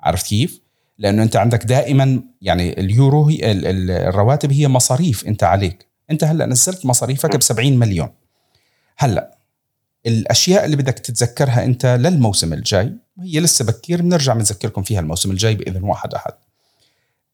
عرفت 0.00 0.26
كيف؟ 0.26 0.60
لأنه 0.98 1.22
أنت 1.22 1.36
عندك 1.36 1.64
دائما 1.64 2.22
يعني 2.42 2.80
اليورو 2.80 3.28
هي 3.28 3.52
الرواتب 4.08 4.52
هي 4.52 4.68
مصاريف 4.68 5.26
أنت 5.26 5.44
عليك. 5.44 5.86
أنت 6.10 6.24
هلأ 6.24 6.46
نزلت 6.46 6.86
مصاريفك 6.86 7.36
ب 7.36 7.42
70 7.42 7.78
مليون. 7.78 8.08
هلأ 8.96 9.38
الأشياء 10.06 10.64
اللي 10.64 10.76
بدك 10.76 10.98
تتذكرها 10.98 11.64
أنت 11.64 11.86
للموسم 11.86 12.52
الجاي 12.52 12.92
هي 13.20 13.40
لسه 13.40 13.64
بكير 13.64 14.02
بنرجع 14.02 14.34
بنذكركم 14.34 14.82
فيها 14.82 15.00
الموسم 15.00 15.30
الجاي 15.30 15.54
بإذن 15.54 15.82
واحد 15.82 16.14
أحد. 16.14 16.32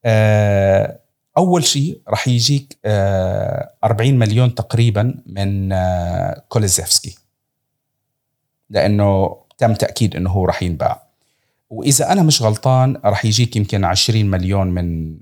آه، 0.05 1.01
أول 1.39 1.65
شيء 1.65 2.01
راح 2.09 2.29
يجيك 2.29 2.79
40 2.87 4.15
آه، 4.15 4.17
مليون 4.17 4.55
تقريبا 4.55 5.15
من 5.27 5.73
آه، 5.73 6.43
كوليزيفسكي. 6.49 7.19
لأنه 8.71 9.37
تم 9.59 9.75
تأكيد 9.75 10.17
إنه 10.17 10.31
هو 10.31 10.45
راح 10.45 10.63
ينباع. 10.63 11.03
وإذا 11.71 12.13
أنا 12.13 12.23
مش 12.23 12.43
غلطان 12.43 13.01
راح 13.05 13.25
يجيك 13.25 13.57
يمكن 13.57 13.85
20 13.85 14.27
مليون 14.27 14.67
من 14.67 15.17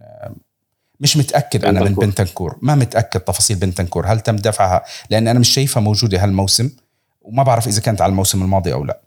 مش 1.00 1.16
متأكد 1.16 1.64
أنا 1.64 1.80
من 1.80 1.94
بنتنكور. 1.94 2.58
ما 2.62 2.74
متأكد 2.74 3.20
تفاصيل 3.20 3.56
بنتنكور. 3.56 4.06
هل 4.06 4.20
تم 4.20 4.36
دفعها؟ 4.36 4.84
لأن 5.10 5.28
أنا 5.28 5.38
مش 5.38 5.48
شايفها 5.48 5.80
موجودة 5.80 6.24
هالموسم 6.24 6.70
وما 7.22 7.42
بعرف 7.42 7.68
إذا 7.68 7.80
كانت 7.80 8.00
على 8.00 8.10
الموسم 8.10 8.42
الماضي 8.42 8.72
أو 8.72 8.84
لا. 8.84 9.00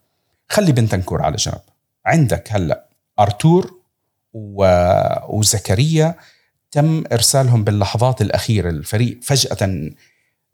خلي 0.49 0.71
بنتنكور 0.71 1.21
على 1.21 1.35
جنب. 1.35 1.61
عندك 2.05 2.47
هلأ 2.51 2.85
أرتور 3.19 3.81
و... 4.33 4.65
وزكريا 5.27 6.15
تم 6.71 7.03
إرسالهم 7.11 7.63
باللحظات 7.63 8.21
الأخيرة 8.21 8.69
الفريق 8.69 9.19
فجأة 9.23 9.89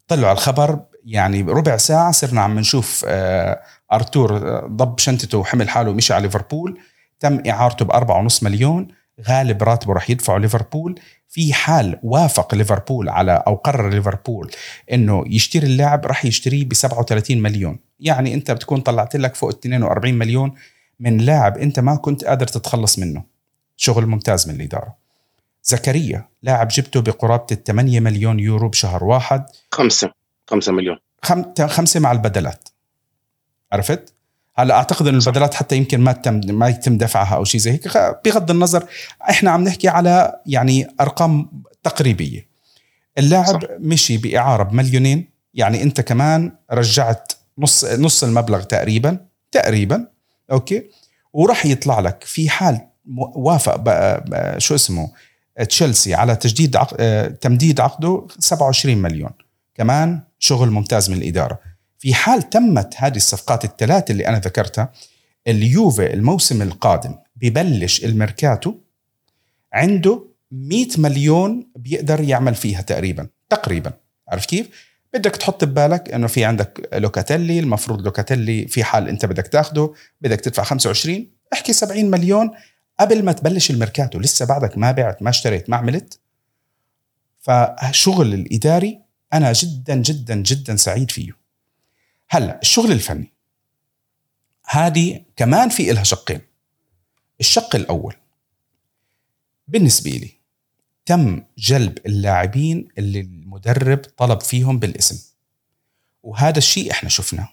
طلعوا 0.07 0.33
الخبر 0.33 0.79
يعني 1.05 1.41
ربع 1.41 1.77
ساعة 1.77 2.11
صرنا 2.11 2.41
عم 2.41 2.59
نشوف 2.59 3.05
آه، 3.07 3.61
أرتور 3.93 4.37
آه، 4.37 4.67
ضب 4.67 4.99
شنطته 4.99 5.37
وحمل 5.37 5.69
حاله 5.69 5.89
ومشي 5.89 6.13
على 6.13 6.23
ليفربول. 6.23 6.79
تم 7.19 7.43
إعارته 7.49 7.85
ب 7.85 7.91
4.5 7.91 8.43
مليون 8.43 8.87
غالب 9.27 9.63
راتبه 9.63 9.93
راح 9.93 10.09
يدفعه 10.09 10.37
ليفربول. 10.37 10.99
في 11.29 11.53
حال 11.53 11.99
وافق 12.03 12.55
ليفربول 12.55 13.09
على 13.09 13.43
أو 13.47 13.55
قرر 13.55 13.89
ليفربول 13.89 14.51
إنه 14.91 15.23
يشتري 15.27 15.67
اللاعب 15.67 16.05
راح 16.05 16.25
يشتريه 16.25 16.65
ب 16.65 16.73
37 16.73 17.41
مليون. 17.41 17.79
يعني 17.99 18.33
أنت 18.33 18.51
بتكون 18.51 18.81
طلعت 18.81 19.15
لك 19.15 19.35
فوق 19.35 19.49
42 19.49 20.13
مليون 20.13 20.53
من 20.99 21.17
لاعب 21.17 21.57
أنت 21.57 21.79
ما 21.79 21.95
كنت 21.95 22.25
قادر 22.25 22.47
تتخلص 22.47 22.99
منه. 22.99 23.23
شغل 23.77 24.05
ممتاز 24.05 24.49
من 24.49 24.55
الإدارة. 24.55 25.06
زكريا 25.63 26.29
لاعب 26.43 26.67
جبته 26.67 27.01
بقرابة 27.01 27.45
ال 27.51 27.63
8 27.63 27.99
مليون 27.99 28.39
يورو 28.39 28.69
بشهر 28.69 29.03
واحد. 29.03 29.45
خمسة 29.71 30.11
خمسة 30.49 30.71
مليون. 30.71 30.97
خم... 31.21 31.43
خمسة 31.67 31.99
مع 31.99 32.11
البدلات. 32.11 32.69
عرفت؟ 33.71 34.13
هلا 34.55 34.75
أعتقد 34.75 35.07
انه 35.07 35.17
البدلات 35.17 35.53
حتى 35.53 35.77
يمكن 35.77 35.99
ما 36.01 36.11
تم 36.11 36.41
ما 36.47 36.67
يتم 36.67 36.97
دفعها 36.97 37.35
أو 37.35 37.43
شيء 37.43 37.61
زي 37.61 37.71
هيك. 37.71 37.87
بغض 38.25 38.51
النظر 38.51 38.85
إحنا 39.29 39.51
عم 39.51 39.63
نحكي 39.63 39.87
على 39.87 40.41
يعني 40.45 40.87
أرقام 41.01 41.63
تقريبية. 41.83 42.47
اللاعب 43.17 43.45
صح. 43.45 43.69
مشي 43.79 44.17
بإعارة 44.17 44.63
بمليونين. 44.63 45.29
يعني 45.53 45.83
أنت 45.83 46.01
كمان 46.01 46.51
رجعت 46.71 47.31
نص 47.57 47.85
نص 47.85 48.23
المبلغ 48.23 48.63
تقريبا 48.63 49.25
تقريبا. 49.51 50.07
okay؟ 50.51 50.83
وراح 51.33 51.65
يطلع 51.65 51.99
لك 51.99 52.23
في 52.23 52.49
حال 52.49 52.87
وافق 53.35 53.75
بقى 53.75 54.23
بقى 54.27 54.59
شو 54.59 54.75
اسمه؟ 54.75 55.11
تشيلسي 55.63 56.13
على 56.13 56.35
تجديد 56.35 56.75
عق... 56.75 56.93
آه، 56.99 57.27
تمديد 57.27 57.79
عقده 57.79 58.27
27 58.39 58.97
مليون. 58.97 59.31
كمان 59.75 60.21
شغل 60.39 60.71
ممتاز 60.71 61.09
من 61.09 61.17
الإدارة. 61.17 61.59
في 61.99 62.13
حال 62.13 62.49
تمت 62.49 62.93
هذه 62.97 63.15
الصفقات 63.15 63.65
الثلاثة 63.65 64.11
اللي 64.11 64.27
أنا 64.27 64.39
ذكرتها 64.39 64.91
اليوفي 65.47 66.13
الموسم 66.13 66.61
القادم 66.61 67.15
ببلش 67.35 68.05
الميركاتو 68.05 68.73
عنده 69.73 70.23
100 70.51 70.87
مليون 70.97 71.67
بيقدر 71.75 72.21
يعمل 72.21 72.55
فيها 72.55 72.81
تقريبا 72.81 73.27
تقريبا. 73.49 73.93
عارف 74.27 74.45
كيف؟ 74.45 74.69
بدك 75.13 75.35
تحط 75.35 75.63
ببالك 75.63 76.13
إنه 76.13 76.27
في 76.27 76.45
عندك 76.45 76.89
لوكاتيلي 76.93 77.59
المفروض 77.59 78.01
لوكاتيلي 78.01 78.67
في 78.67 78.83
حال 78.83 79.09
أنت 79.09 79.25
بدك 79.25 79.47
تاخده 79.47 79.93
بدك 80.21 80.41
تدفع 80.41 80.63
25 80.63 81.27
احكي 81.53 81.73
70 81.73 82.05
مليون 82.05 82.51
قبل 82.99 83.25
ما 83.25 83.31
تبلش 83.31 83.71
الميركاتو 83.71 84.19
لسه 84.19 84.45
بعدك 84.45 84.77
ما 84.77 84.91
بعت 84.91 85.21
ما 85.21 85.29
اشتريت 85.29 85.69
ما 85.69 85.77
عملت. 85.77 86.19
فشغل 87.39 88.33
الإداري 88.33 89.01
أنا 89.33 89.53
جدا 89.53 89.95
جدا 89.95 90.35
جدا 90.35 90.75
سعيد 90.75 91.11
فيه. 91.11 91.31
هلأ 92.29 92.59
الشغل 92.61 92.91
الفني. 92.91 93.33
هذه 94.65 95.25
كمان 95.35 95.69
في 95.69 95.91
إلها 95.91 96.03
شقين. 96.03 96.41
الشق 97.39 97.75
الأول. 97.75 98.15
بالنسبة 99.67 100.11
لي 100.11 100.31
تم 101.05 101.43
جلب 101.57 101.97
اللاعبين 102.05 102.87
اللي 102.97 103.19
المدرب 103.19 103.97
طلب 103.97 104.41
فيهم 104.41 104.79
بالاسم. 104.79 105.33
وهذا 106.23 106.57
الشيء 106.57 106.91
إحنا 106.91 107.09
شفناه. 107.09 107.49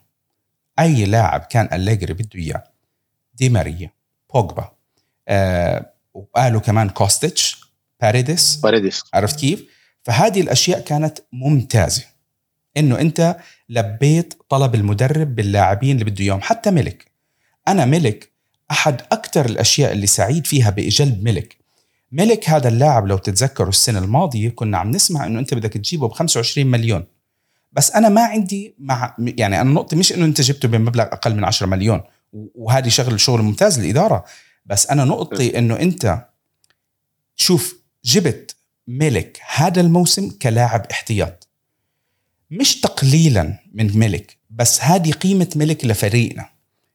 أي 0.78 1.04
لاعب 1.04 1.40
كان 1.40 1.68
أليجري 1.72 2.12
بده 2.12 2.28
إياه. 2.34 2.64
دي 3.34 3.48
ماريا 3.48 3.90
بوجبا. 4.34 4.73
آه 5.28 5.92
وقالوا 6.14 6.60
كمان 6.60 6.88
كوستيتش 6.88 7.64
باريديس 8.00 8.56
باريديس 8.56 9.02
عرفت 9.14 9.40
كيف؟ 9.40 9.64
فهذه 10.02 10.40
الأشياء 10.40 10.80
كانت 10.80 11.18
ممتازة. 11.32 12.04
إنه 12.76 13.00
أنت 13.00 13.36
لبيت 13.68 14.34
طلب 14.48 14.74
المدرب 14.74 15.34
باللاعبين 15.34 15.90
اللي 15.90 16.10
بده 16.10 16.24
إياهم 16.24 16.40
حتى 16.40 16.70
ميليك. 16.70 17.06
أنا 17.68 17.84
ملك 17.84 18.32
أحد 18.70 19.00
أكثر 19.12 19.46
الأشياء 19.46 19.92
اللي 19.92 20.06
سعيد 20.06 20.46
فيها 20.46 20.70
بجلب 20.70 21.24
ملك. 21.24 21.56
ملك 22.12 22.48
هذا 22.48 22.68
اللاعب 22.68 23.06
لو 23.06 23.18
تتذكروا 23.18 23.68
السنة 23.68 23.98
الماضية 23.98 24.48
كنا 24.48 24.78
عم 24.78 24.90
نسمع 24.90 25.26
إنه 25.26 25.38
أنت 25.38 25.54
بدك 25.54 25.72
تجيبه 25.72 26.08
ب 26.08 26.12
25 26.12 26.66
مليون. 26.66 27.04
بس 27.72 27.90
أنا 27.90 28.08
ما 28.08 28.24
عندي 28.24 28.74
مع 28.78 29.16
يعني 29.18 29.60
أنا 29.60 29.70
نقطتي 29.70 29.96
مش 29.96 30.12
إنه 30.12 30.24
أنت 30.24 30.40
جبته 30.40 30.68
بمبلغ 30.68 31.04
أقل 31.04 31.34
من 31.34 31.44
10 31.44 31.66
مليون 31.66 32.02
وهذه 32.32 32.88
شغل 32.88 33.20
شغل 33.20 33.42
ممتاز 33.42 33.80
للإدارة. 33.80 34.24
بس 34.66 34.86
أنا 34.86 35.04
نقطتي 35.04 35.58
إنه 35.58 35.80
أنت 35.80 36.26
شوف 37.36 37.78
جبت 38.04 38.56
ملك 38.86 39.40
هذا 39.54 39.80
الموسم 39.80 40.30
كلاعب 40.30 40.86
احتياط. 40.90 41.48
مش 42.50 42.80
تقليلا 42.80 43.58
من 43.72 43.98
ملك 43.98 44.36
بس 44.50 44.80
هذه 44.82 45.10
قيمة 45.10 45.48
ملك 45.56 45.84
لفريقنا. 45.84 46.48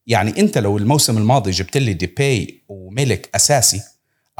يعني 0.08 0.40
أنت 0.40 0.58
لو 0.58 0.78
الموسم 0.78 1.18
الماضي 1.18 1.52
جبت 1.52 1.78
لي 1.78 1.94
ديباي 1.94 2.64
وميليك 2.68 3.30
أساسي 3.36 3.82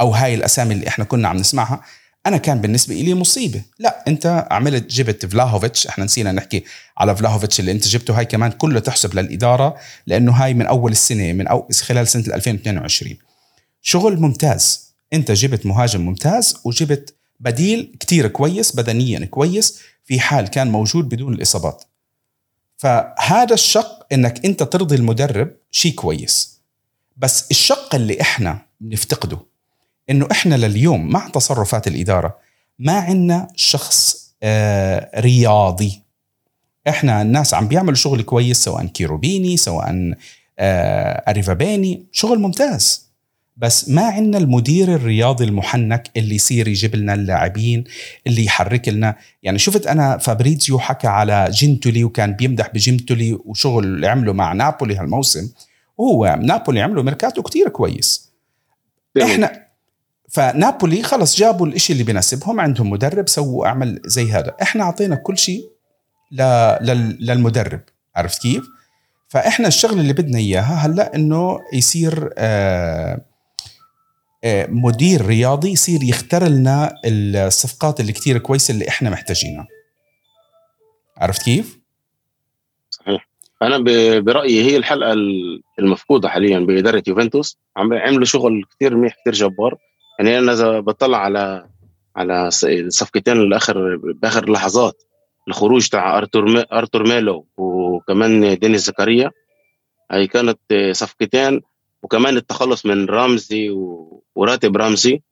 أو 0.00 0.10
هاي 0.10 0.34
الأسامي 0.34 0.74
اللي 0.74 0.88
إحنا 0.88 1.04
كنا 1.04 1.28
عم 1.28 1.36
نسمعها 1.36 1.82
أنا 2.26 2.36
كان 2.36 2.60
بالنسبة 2.60 2.94
لي 2.94 3.14
مصيبة. 3.14 3.62
لا 3.78 4.04
أنت 4.08 4.46
عملت 4.50 4.92
جبت 4.92 5.26
فلاهوفيتش. 5.26 5.86
إحنا 5.86 6.04
نسينا 6.04 6.32
نحكي 6.32 6.64
على 6.98 7.16
فلاهوفيتش 7.16 7.60
اللي 7.60 7.72
أنت 7.72 7.88
جبته. 7.88 8.18
هاي 8.18 8.24
كمان 8.24 8.50
كله 8.50 8.80
تحسب 8.80 9.14
للإدارة 9.14 9.76
لأنه 10.06 10.32
هاي 10.32 10.54
من 10.54 10.66
أول 10.66 10.92
السنة 10.92 11.32
من 11.32 11.46
أو 11.46 11.68
خلال 11.82 12.08
سنة 12.08 12.24
2022 12.34 13.16
شغل 13.82 14.20
ممتاز. 14.20 14.94
أنت 15.12 15.32
جبت 15.32 15.66
مهاجم 15.66 16.00
ممتاز 16.00 16.56
وجبت 16.64 17.14
بديل 17.40 17.96
كتير 18.00 18.26
كويس 18.28 18.76
بدنيا 18.76 19.24
كويس 19.24 19.80
في 20.04 20.20
حال 20.20 20.48
كان 20.48 20.70
موجود 20.70 21.08
بدون 21.08 21.34
الإصابات. 21.34 21.84
فهذا 22.76 23.54
الشق 23.54 24.06
إنك 24.12 24.44
أنت 24.44 24.62
ترضي 24.62 24.94
المدرب 24.96 25.50
شيء 25.70 25.94
كويس. 25.94 26.60
بس 27.16 27.50
الشق 27.50 27.94
اللي 27.94 28.20
إحنا 28.20 28.58
بنفتقده 28.80 29.49
إنه 30.10 30.28
إحنا 30.32 30.54
لليوم 30.54 31.08
مع 31.08 31.28
تصرفات 31.28 31.88
الإدارة 31.88 32.38
ما 32.78 32.92
عندنا 32.92 33.48
شخص 33.56 34.30
آه 34.42 35.20
رياضي. 35.20 36.02
إحنا 36.88 37.22
الناس 37.22 37.54
عم 37.54 37.68
بيعملوا 37.68 37.94
شغل 37.94 38.22
كويس 38.22 38.64
سواء 38.64 38.86
كيروبيني 38.86 39.56
سواء 39.56 40.14
آه 40.58 41.30
اريفابيني 41.30 42.06
شغل 42.12 42.38
ممتاز. 42.38 43.10
بس 43.56 43.88
ما 43.88 44.02
عندنا 44.02 44.38
المدير 44.38 44.94
الرياضي 44.94 45.44
المحنك 45.44 46.10
اللي 46.16 46.34
يصير 46.34 46.68
يجيب 46.68 46.96
لنا 46.96 47.14
اللاعبين 47.14 47.84
اللي 48.26 48.44
يحرك 48.44 48.88
لنا. 48.88 49.16
يعني 49.42 49.58
شفت 49.58 49.86
أنا 49.86 50.18
فابريزيو 50.18 50.78
حكى 50.78 51.08
على 51.08 51.48
جنتولي 51.52 52.04
وكان 52.04 52.32
بيمدح 52.32 52.68
بجنتولي 52.74 53.38
وشغل 53.44 53.84
اللي 53.84 54.08
عمله 54.08 54.32
مع 54.32 54.52
نابولي 54.52 54.96
هالموسم. 54.96 55.50
وهو 55.98 56.38
نابولي 56.42 56.80
عملوا 56.80 57.02
ميركاتو 57.02 57.42
كتير 57.42 57.68
كويس. 57.68 58.30
إحنا 59.22 59.69
فنابولي 60.30 61.02
خلص 61.02 61.36
جابوا 61.36 61.66
الإشي 61.66 61.92
اللي 61.92 62.04
بيناسبهم 62.04 62.60
عندهم 62.60 62.90
مدرب 62.90 63.28
سووا 63.28 63.66
أعمل 63.66 64.00
زي 64.04 64.32
هذا. 64.32 64.56
إحنا 64.62 64.84
أعطينا 64.84 65.16
كل 65.16 65.38
شيء 65.38 65.70
للمدرب 67.20 67.80
عرفت 68.16 68.42
كيف؟ 68.42 68.64
فإحنا 69.28 69.68
الشغلة 69.68 70.00
اللي 70.00 70.12
بدنا 70.12 70.38
إياها 70.38 70.86
هلأ 70.86 71.14
إنه 71.14 71.58
يصير 71.72 72.30
آه 72.38 73.20
آه، 74.44 74.66
مدير 74.70 75.26
رياضي 75.26 75.70
يصير 75.70 76.02
يختار 76.02 76.48
لنا 76.48 76.94
الصفقات 77.06 78.00
اللي 78.00 78.12
كتير 78.12 78.38
كويسة 78.38 78.72
اللي 78.72 78.88
إحنا 78.88 79.10
محتاجينها. 79.10 79.66
عرفت 81.16 81.42
كيف؟ 81.42 81.78
صحيح. 82.90 83.28
أنا 83.62 83.78
برأيي 84.20 84.64
هي 84.64 84.76
الحلقة 84.76 85.14
المفقودة 85.78 86.28
حاليا 86.28 86.58
بإدارة 86.58 87.02
يوفنتوس. 87.06 87.58
عملوا 87.76 88.24
شغل 88.24 88.64
كثير 88.74 88.96
منيح 88.96 89.14
كثير 89.20 89.32
جبار. 89.32 89.78
يعني 90.20 90.38
أنا 90.38 90.80
بطلع 90.80 91.18
على 91.18 91.66
على 92.16 92.48
الصفقتين 92.64 93.36
الآخر 93.36 93.96
بآخر 93.96 94.50
لحظات 94.50 95.02
الخروج 95.48 95.88
تاع 95.88 96.18
أرتور 96.18 96.64
أرتور 96.72 97.08
ميلو 97.08 97.46
وكمان 97.56 98.58
دينيس 98.58 98.86
زكريا 98.86 99.30
هي 100.10 100.26
كانت 100.26 100.58
صفقتين 100.92 101.60
وكمان 102.02 102.36
التخلص 102.36 102.86
من 102.86 103.06
رامزي 103.06 103.70
وراتب 104.34 104.76
رامزي 104.76 105.22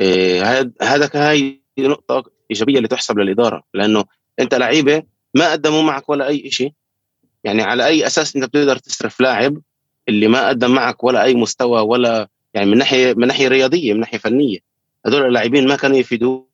آه، 0.00 0.72
هذا 0.82 1.10
هاي 1.14 1.62
نقطة 1.78 2.24
إيجابية 2.50 2.76
اللي 2.76 2.88
تحسب 2.88 3.18
للإدارة 3.18 3.62
لأنه 3.74 4.04
أنت 4.40 4.54
لعيبة 4.54 5.02
ما 5.34 5.52
قدموا 5.52 5.82
معك 5.82 6.08
ولا 6.08 6.26
أي 6.26 6.50
شيء 6.50 6.72
يعني 7.44 7.62
على 7.62 7.86
أي 7.86 8.06
أساس 8.06 8.36
أنت 8.36 8.44
بتقدر 8.44 8.76
تصرف 8.76 9.20
لاعب 9.20 9.58
اللي 10.08 10.28
ما 10.28 10.48
قدم 10.48 10.70
معك 10.70 11.04
ولا 11.04 11.22
أي 11.22 11.34
مستوى 11.34 11.80
ولا 11.80 12.28
يعني 12.54 12.70
من 12.70 12.78
ناحية 12.78 13.14
من 13.14 13.26
ناحية 13.26 13.48
رياضية 13.48 13.92
من 13.94 14.00
ناحية 14.00 14.18
فنية. 14.18 14.58
هذول 15.06 15.26
اللاعبين 15.26 15.68
ما 15.68 15.76
كانوا 15.76 15.96
يفيدوك 15.96 16.50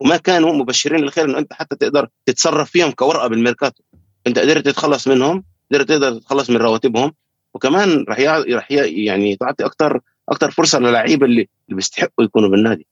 وما 0.00 0.16
كانوا 0.16 0.52
مبشرين 0.52 1.00
للخير 1.00 1.24
إنه 1.24 1.38
أنت 1.38 1.52
حتى 1.52 1.76
تقدر 1.76 2.08
تتصرف 2.26 2.70
فيهم 2.70 2.90
كورقة 2.90 3.28
بالميركاتو. 3.28 3.82
أنت 4.26 4.38
قدرت 4.38 4.64
تتخلص 4.64 5.08
منهم 5.08 5.44
قدرت 5.70 5.88
تقدر 5.88 6.18
تتخلص 6.18 6.50
من 6.50 6.56
رواتبهم 6.56 7.12
وكمان 7.54 8.04
رح 8.08 8.20
رح 8.50 8.72
يعني 8.72 9.36
تعطي 9.36 9.64
أكثر 9.64 10.00
أكثر 10.28 10.50
فرصة 10.50 10.78
للعيبه 10.78 11.26
اللي 11.26 11.48
اللي 11.66 11.76
بيستحقوا 11.76 12.24
يكونوا 12.24 12.48
بالنادي. 12.48 12.86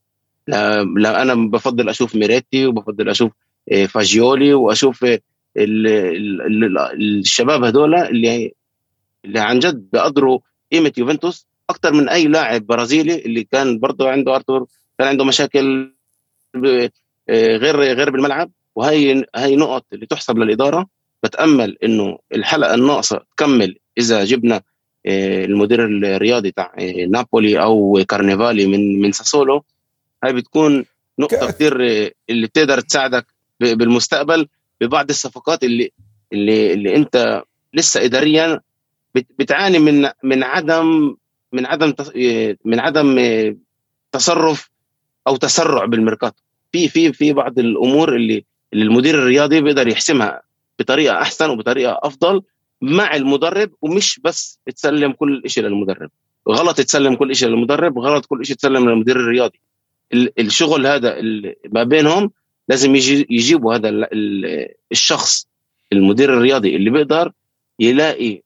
لا, 0.47 0.85
لا 0.85 1.23
أنا 1.23 1.35
بفضل 1.35 1.89
أشوف 1.89 2.17
ميريتي 2.17 2.67
وبفضل 2.67 3.09
أشوف 3.09 3.33
آه، 3.73 3.87
فاجيولي 3.87 4.55
وأشوف 4.55 5.05
ال 5.05 5.21
ال 5.57 6.79
الشباب 6.95 7.65
هذول 7.65 7.95
اللي 7.95 8.53
اللي 9.25 9.41
عن 9.41 9.59
جد 9.59 9.89
بقدروا 9.93 10.39
قيمة 10.73 10.93
يوفنتوس 10.99 11.47
أكثر 11.71 11.93
من 11.93 12.09
أي 12.09 12.25
لاعب 12.25 12.67
برازيلي 12.67 13.19
اللي 13.19 13.45
كان 13.45 13.79
برضه 13.79 14.11
عنده 14.11 14.35
أرتور 14.35 14.67
كان 14.99 15.09
عنده 15.09 15.25
مشاكل 15.25 15.95
آه، 17.29 17.57
غير 17.57 17.77
غير 17.81 18.11
بالملعب. 18.11 18.51
وهي 18.75 19.25
هي 19.37 19.57
نقط 19.57 19.85
اللي 19.93 20.07
تحسب 20.07 20.39
للإدارة. 20.39 20.87
بتأمل 21.23 21.77
إنه 21.85 22.19
الحلقة 22.35 22.75
الناقصة 22.75 23.21
تكمل 23.37 23.79
إذا 23.99 24.25
جبنا 24.25 24.63
آه، 25.07 25.45
المدير 25.45 25.87
الرياضي 25.87 26.51
تاع 26.51 26.75
آه، 26.79 27.07
نابولي 27.07 27.63
أو 27.63 28.05
كارنيفالي 28.09 28.67
من 28.67 29.01
من 29.01 29.13
ساسولو. 29.13 29.65
هاي 30.25 30.33
بتكون 30.33 30.85
نقطة 31.19 31.47
كثير 31.47 31.77
اللي 32.31 32.47
بتقدر 32.47 32.81
تساعدك 32.81 33.27
بالمستقبل. 33.61 34.49
ببعض 34.81 35.11
الصفقات 35.11 35.65
اللي 35.65 35.93
اللي 36.33 36.73
اللي 36.73 36.97
أنت 36.97 37.43
لسه 37.75 38.05
اداريا 38.05 38.61
بتعاني 39.15 39.79
من 39.79 40.09
من 40.23 40.43
عدم 40.43 41.17
من 41.53 41.67
عدم 41.67 41.95
من 42.65 42.81
عدم 42.81 43.19
تصرف 44.13 44.71
أو 45.29 45.37
تسرع 45.37 45.85
بالميركاتو. 45.85 46.43
في 46.73 46.89
في 46.89 47.13
في 47.13 47.33
بعض 47.33 47.59
الأمور 47.59 48.17
اللي 48.17 48.45
اللي 48.73 48.85
المدير 48.85 49.15
الرياضي 49.15 49.61
بيقدر 49.61 49.89
يحسمها 49.89 50.43
بطريقة 50.79 51.23
أحسن 51.23 51.51
وبطريقة 51.51 52.01
أفضل 52.03 52.43
مع 52.83 53.17
المدرب 53.17 53.71
ومش 53.83 54.21
بس 54.25 54.59
تسلم 54.77 55.13
كل 55.13 55.43
شيء 55.47 55.65
للمدرب. 55.65 56.11
غلط 56.49 56.77
تسلم 56.77 57.15
كل 57.15 57.37
شيء 57.37 57.49
للمدرب 57.49 57.99
غلط 57.99 58.27
كل 58.27 58.47
شيء 58.47 58.57
تسلم 58.57 58.89
للمدير 58.89 59.17
الرياضي. 59.17 59.61
الشغل 60.39 60.87
هذا 60.87 61.21
ما 61.73 61.85
بينهم 61.85 62.31
لازم 62.69 62.97
يجي 62.97 63.27
يجيبوا 63.31 63.75
هذا 63.75 64.09
الشخص 64.93 65.47
المدير 65.93 66.35
الرياضي 66.35 66.77
اللي 66.77 66.91
بيقدر 66.91 67.33
يلاقي 67.81 68.43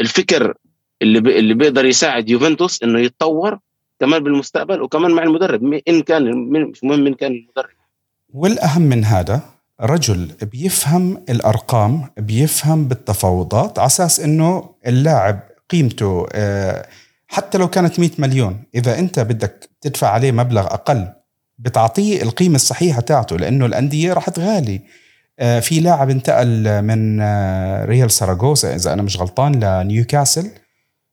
الفكر 0.00 0.54
اللي 1.02 1.18
اللي 1.18 1.54
بيقدر 1.54 1.84
يساعد 1.84 2.30
يوفنتوس 2.30 2.82
إنه 2.82 3.00
يتطور 3.00 3.58
كمان 4.00 4.24
بالمستقبل 4.24 4.82
وكمان 4.82 5.10
مع 5.10 5.22
المدرب 5.22 5.80
إن 5.88 6.02
كان 6.02 6.34
مش 6.70 6.84
مهم 6.84 7.00
من 7.00 7.14
كان 7.14 7.32
المدرب. 7.32 7.70
والأهم 8.34 8.82
من 8.82 9.04
هذا 9.04 9.40
رجل 9.80 10.32
بيفهم 10.52 11.24
الأرقام 11.28 12.08
بيفهم 12.18 12.88
بالتفاوضات 12.88 13.78
على 13.78 13.86
أساس 13.86 14.20
إنه 14.20 14.74
اللاعب 14.86 15.40
قيمته 15.70 16.26
آه، 16.32 16.86
حتى 17.28 17.58
لو 17.58 17.68
كانت 17.68 18.00
100 18.00 18.10
مليون 18.18 18.62
إذا 18.74 18.98
أنت 18.98 19.20
بدك 19.20 19.70
تدفع 19.80 20.08
عليه 20.08 20.32
مبلغ 20.32 20.66
أقل 20.66 21.08
بتعطيه 21.58 22.22
القيمة 22.22 22.54
الصحيحة 22.54 23.00
تاعته 23.00 23.36
لأنه 23.36 23.66
الأندية 23.66 24.12
راح 24.12 24.30
تغالي. 24.30 24.80
في 25.40 25.80
لاعب 25.80 26.10
انتقل 26.10 26.82
من 26.82 27.20
آه، 27.20 27.84
ريال 27.84 28.10
ساراغوسا 28.10 28.74
إذا 28.74 28.92
أنا 28.92 29.02
مش 29.02 29.16
غلطان 29.16 29.64
لنيوكاسل. 29.64 30.50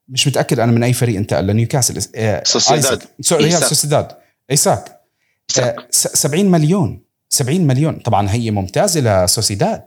مش 0.09 0.27
متأكد 0.27 0.59
أنا 0.59 0.71
من 0.71 0.83
أي 0.83 0.93
فريق 0.93 1.17
انتقل 1.17 1.47
لنيوكاسل. 1.47 2.01
سوسيداد. 2.43 3.03
ريال 3.31 3.63
سوسيداد. 3.63 4.07
إيساك. 4.51 5.01
70 5.89 6.45
مليون. 6.45 7.01
70 7.29 7.67
مليون. 7.67 7.95
طبعا 7.95 8.29
هي 8.31 8.51
ممتازة 8.51 9.25
لسوسيداد. 9.25 9.81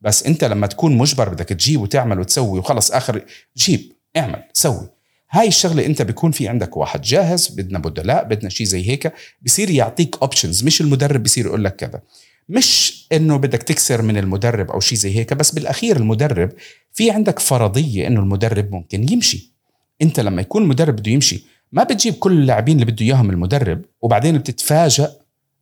بس 0.00 0.22
أنت 0.22 0.44
لما 0.44 0.66
تكون 0.66 0.96
مجبر 0.96 1.28
بدك 1.28 1.48
تجيب 1.48 1.80
وتعمل 1.80 2.20
وتسوي 2.20 2.58
وخلص 2.58 2.90
آخر 2.90 3.24
جيب 3.56 3.92
اعمل 4.16 4.42
سوي. 4.52 4.88
هاي 5.30 5.48
الشغلة 5.48 5.86
أنت 5.86 6.02
بيكون 6.02 6.30
في 6.30 6.48
عندك 6.48 6.76
واحد 6.76 7.02
جاهز 7.02 7.48
بدنا 7.48 7.78
بدلاء 7.78 8.24
بدنا 8.24 8.48
شيء 8.48 8.66
زي 8.66 8.88
هيك. 8.90 9.12
بصير 9.42 9.70
يعطيك 9.70 10.16
options 10.22 10.64
مش 10.64 10.80
المدرب 10.80 11.22
بصير 11.22 11.46
يقول 11.46 11.64
لك 11.64 11.76
كذا. 11.76 12.00
مش 12.48 13.06
إنه 13.12 13.36
بدك 13.36 13.62
تكسر 13.62 14.02
من 14.02 14.16
المدرب 14.16 14.70
أو 14.70 14.80
شيء 14.80 14.98
زي 14.98 15.16
هيك 15.16 15.34
بس 15.34 15.50
بالأخير 15.50 15.96
المدرب 15.96 16.52
في 16.92 17.10
عندك 17.10 17.38
فرضية 17.38 18.06
إنه 18.06 18.20
المدرب 18.20 18.72
ممكن 18.72 19.12
يمشي. 19.12 19.52
أنت 20.02 20.20
لما 20.20 20.42
يكون 20.42 20.62
المدرب 20.62 20.96
بده 20.96 21.10
يمشي 21.10 21.44
ما 21.72 21.82
بتجيب 21.84 22.14
كل 22.14 22.32
اللاعبين 22.32 22.74
اللي 22.80 22.92
بده 22.92 23.04
إياهم 23.06 23.30
المدرب 23.30 23.82
وبعدين 24.02 24.38
بتتفاجئ 24.38 25.08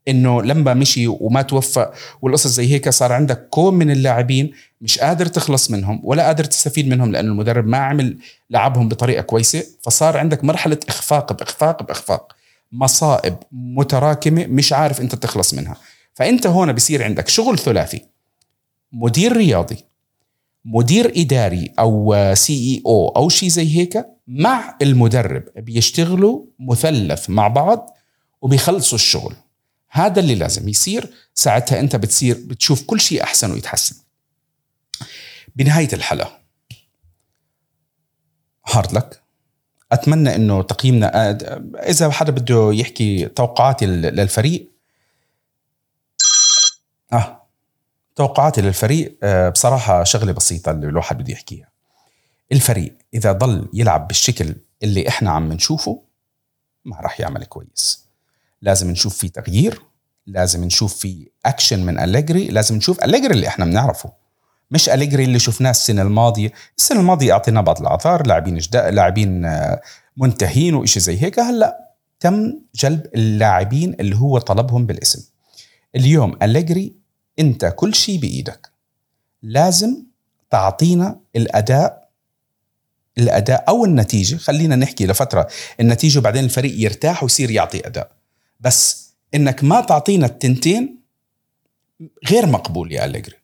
إنه 0.08 0.42
لما 0.42 0.74
مشي 0.74 1.06
وما 1.06 1.42
توفق 1.42 1.92
والقصص 2.22 2.46
زي 2.50 2.72
هيك 2.72 2.88
صار 2.88 3.12
عندك 3.12 3.48
كوم 3.48 3.74
من 3.74 3.90
اللاعبين 3.90 4.52
مش 4.80 4.98
قادر 4.98 5.26
تخلص 5.26 5.70
منهم 5.70 6.00
ولا 6.04 6.26
قادر 6.26 6.44
تستفيد 6.44 6.88
منهم 6.88 7.12
لأنه 7.12 7.28
المدرب 7.32 7.66
ما 7.66 7.78
عمل 7.78 8.18
لعبهم 8.50 8.88
بطريقة 8.88 9.22
كويسة 9.22 9.64
فصار 9.82 10.16
عندك 10.16 10.44
مرحلة 10.44 10.78
إخفاق 10.88 11.32
بإخفاق 11.32 11.82
بإخفاق. 11.82 12.32
مصائب 12.72 13.36
متراكمة 13.52 14.46
مش 14.46 14.72
عارف 14.72 15.00
أنت 15.00 15.14
تخلص 15.14 15.54
منها. 15.54 15.76
فأنت 16.14 16.46
هون 16.46 16.72
بصير 16.72 17.04
عندك 17.04 17.28
شغل 17.28 17.58
ثلاثي. 17.58 18.02
مدير 18.92 19.36
رياضي 19.36 19.76
مدير 20.64 21.12
إداري 21.16 21.72
أو 21.78 22.14
سي 22.34 22.52
اي 22.52 22.82
أو 22.86 23.08
أو 23.08 23.28
شيء 23.28 23.48
زي 23.48 23.76
هيك 23.76 24.06
مع 24.26 24.76
المدرب 24.82 25.44
بيشتغلوا 25.56 26.44
مثلث 26.58 27.30
مع 27.30 27.48
بعض 27.48 27.96
وبيخلصوا 28.42 28.98
الشغل. 28.98 29.34
هذا 29.90 30.20
اللي 30.20 30.34
لازم 30.34 30.68
يصير. 30.68 31.10
ساعتها 31.34 31.80
أنت 31.80 31.96
بتصير 31.96 32.38
بتشوف 32.46 32.82
كل 32.82 33.00
شيء 33.00 33.22
أحسن 33.22 33.52
ويتحسن. 33.52 33.96
بنهاية 35.56 35.88
الحلقة 35.92 36.38
هارد 38.66 38.92
لك 38.92 39.22
أتمنى 39.92 40.34
إنه 40.34 40.62
تقييمنا 40.62 41.30
إذا 41.88 42.10
حدا 42.10 42.32
بده 42.32 42.72
يحكي 42.72 43.26
توقعاتي 43.26 43.86
للفريق 43.86 44.73
آه 47.14 47.40
توقعاتي 48.16 48.60
للفريق 48.60 49.18
آه، 49.22 49.48
بصراحة 49.48 50.04
شغلة 50.04 50.32
بسيطة 50.32 50.70
اللي 50.70 50.86
الواحد 50.86 51.18
بده 51.18 51.32
يحكيها. 51.32 51.68
الفريق 52.52 52.96
إذا 53.14 53.32
ضل 53.32 53.68
يلعب 53.72 54.06
بالشكل 54.08 54.54
اللي 54.82 55.08
إحنا 55.08 55.30
عم 55.30 55.52
نشوفه 55.52 56.02
ما 56.84 56.96
راح 57.00 57.20
يعمل 57.20 57.44
كويس. 57.44 58.04
لازم 58.62 58.90
نشوف 58.90 59.16
في 59.16 59.28
تغيير 59.28 59.80
لازم 60.26 60.64
نشوف 60.64 60.94
في 60.96 61.28
اكشن 61.46 61.86
من 61.86 61.98
أليجري 62.00 62.48
لازم 62.48 62.76
نشوف 62.76 63.04
أليجري 63.04 63.34
اللي 63.34 63.48
إحنا 63.48 63.64
بنعرفه. 63.64 64.12
مش 64.70 64.88
أليجري 64.88 65.24
اللي 65.24 65.38
شفناه 65.38 65.70
السنة 65.70 66.02
الماضية. 66.02 66.52
السنة 66.78 67.00
الماضية 67.00 67.32
اعطينا 67.32 67.60
بعض 67.60 67.80
الأعذار 67.80 68.26
لاعبين 68.26 68.58
جداء 68.58 68.90
لاعبين 68.90 69.44
آه، 69.44 69.80
منتهين 70.16 70.74
وإشي 70.74 71.00
زي 71.00 71.22
هيك. 71.22 71.38
هلأ 71.38 71.90
تم 72.20 72.52
جلب 72.74 73.06
اللاعبين 73.14 73.96
اللي 74.00 74.16
هو 74.16 74.38
طلبهم 74.38 74.86
بالاسم. 74.86 75.24
اليوم 75.96 76.36
أليجري 76.42 77.03
انت 77.38 77.74
كل 77.76 77.94
شيء 77.94 78.18
بإيدك. 78.18 78.70
لازم 79.42 79.96
تعطينا 80.50 81.20
الأداء 81.36 82.04
الأداء 83.18 83.64
أو 83.68 83.84
النتيجة 83.84 84.36
خلينا 84.36 84.76
نحكي 84.76 85.06
لفترة 85.06 85.48
النتيجة 85.80 86.18
وبعدين 86.18 86.44
الفريق 86.44 86.74
يرتاح 86.76 87.22
ويصير 87.22 87.50
يعطي 87.50 87.86
أداء. 87.86 88.10
بس 88.60 89.10
إنك 89.34 89.64
ما 89.64 89.80
تعطينا 89.80 90.26
التنتين 90.26 90.98
غير 92.30 92.46
مقبول 92.46 92.92
يا 92.92 93.04
أليجري. 93.04 93.36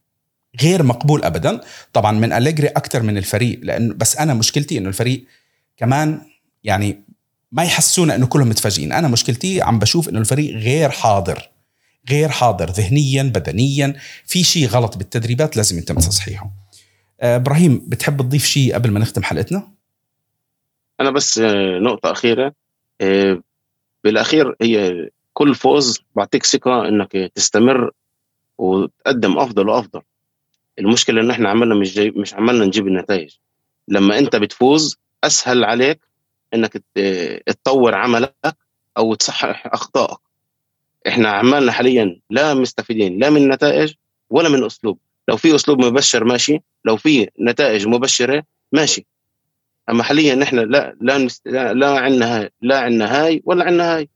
غير 0.62 0.82
مقبول 0.82 1.24
ابدا. 1.24 1.60
طبعا 1.92 2.12
من 2.12 2.32
أليجري 2.32 2.68
أكثر 2.68 3.02
من 3.02 3.16
الفريق 3.16 3.60
لأنه 3.62 3.94
بس 3.94 4.16
أنا 4.16 4.34
مشكلتي 4.34 4.78
إنه 4.78 4.88
الفريق 4.88 5.24
كمان 5.76 6.20
يعني 6.64 7.02
ما 7.52 7.64
يحسونا 7.64 8.14
إنه 8.14 8.26
كلهم 8.26 8.48
متفاجئين. 8.48 8.92
أنا 8.92 9.08
مشكلتي 9.08 9.62
عم 9.62 9.78
بشوف 9.78 10.08
إنه 10.08 10.18
الفريق 10.18 10.54
غير 10.54 10.90
حاضر. 10.90 11.49
غير 12.10 12.28
حاضر 12.28 12.70
ذهنيا 12.70 13.22
بدنيا. 13.22 13.94
في 14.26 14.44
شيء 14.44 14.66
غلط 14.66 14.96
بالتدريبات 14.96 15.56
لازم 15.56 15.78
يتم 15.78 15.94
تصحيحه. 15.94 16.50
آه، 17.20 17.36
إبراهيم 17.36 17.84
بتحب 17.88 18.22
تضيف 18.22 18.44
شيء 18.44 18.74
قبل 18.74 18.90
ما 18.90 19.00
نختم 19.00 19.22
حلقتنا؟ 19.22 19.68
أنا 21.00 21.10
بس 21.10 21.38
آه، 21.38 21.78
نقطة 21.78 22.12
أخيرة. 22.12 22.52
آه، 23.00 23.42
بالأخير 24.04 24.56
هي 24.62 25.08
كل 25.32 25.54
فوز 25.54 26.00
بعطيك 26.16 26.46
ثقة 26.46 26.88
إنك 26.88 27.12
تستمر 27.34 27.90
وتقدم 28.58 29.38
أفضل 29.38 29.68
وأفضل. 29.68 30.00
المشكلة 30.78 31.20
إن 31.20 31.30
إحنا 31.30 31.48
عملنا 31.48 31.74
مش 31.74 31.94
جاي 31.94 32.10
مش 32.10 32.34
عملنا 32.34 32.64
نجيب 32.64 32.86
النتائج. 32.86 33.30
لما 33.88 34.18
أنت 34.18 34.36
بتفوز 34.36 34.96
أسهل 35.24 35.64
عليك 35.64 36.00
إنك 36.54 36.82
تطور 37.46 37.94
عملك 37.94 38.56
أو 38.96 39.14
تصحح 39.14 39.66
أخطائك. 39.66 40.29
إحنا 41.08 41.28
عمالنا 41.28 41.72
حاليا 41.72 42.20
لا 42.30 42.54
مستفيدين 42.54 43.18
لا 43.18 43.30
من 43.30 43.48
نتائج 43.48 43.92
ولا 44.30 44.48
من 44.48 44.64
أسلوب. 44.64 44.98
لو 45.28 45.36
في 45.36 45.54
أسلوب 45.54 45.84
مبشر 45.84 46.24
ماشي 46.24 46.62
لو 46.84 46.96
في 46.96 47.28
نتائج 47.40 47.86
مبشرة 47.86 48.42
ماشي. 48.72 49.06
أما 49.90 50.02
حاليا 50.02 50.34
نحن 50.34 50.58
لا 50.58 50.96
لا 51.00 51.28
لا 51.72 51.98
عندنا 51.98 52.38
هاي 52.38 52.50
لا 52.62 52.80
عندنا 52.80 53.24
هاي 53.24 53.42
ولا 53.44 53.64
عندنا 53.64 53.96
هاي. 53.96 54.08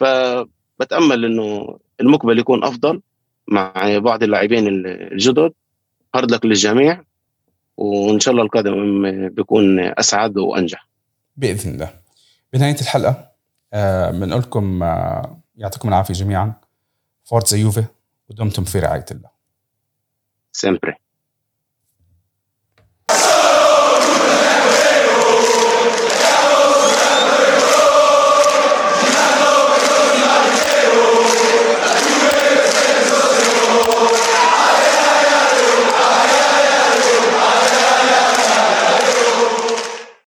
فبتامل 0.00 1.24
إنه 1.24 1.78
المقبل 2.00 2.38
يكون 2.38 2.64
أفضل 2.64 3.00
مع 3.48 3.98
بعض 3.98 4.22
اللاعبين 4.22 4.86
الجدد. 4.86 5.52
هارد 6.14 6.30
لك 6.30 6.46
للجميع 6.46 7.02
وإن 7.76 8.20
شاء 8.20 8.32
الله 8.32 8.44
القادم 8.44 9.28
بيكون 9.28 9.80
أسعد 9.80 10.38
وأنجح. 10.38 10.88
بإذن 11.36 11.74
الله. 11.74 11.90
بنهاية 12.52 12.80
الحلقة 12.80 13.30
بنقول 14.12 14.32
آه 14.32 14.38
لكم 14.38 14.82
آه 14.82 15.45
يعطيكم 15.56 15.88
العافية 15.88 16.14
جميعا. 16.14 16.54
فورتزا 17.24 17.56
يوفي 17.56 17.84
ودمتم 18.28 18.64
في 18.64 18.78
رعاية 18.78 19.04
الله. 19.10 19.30
سيمبري 20.52 20.94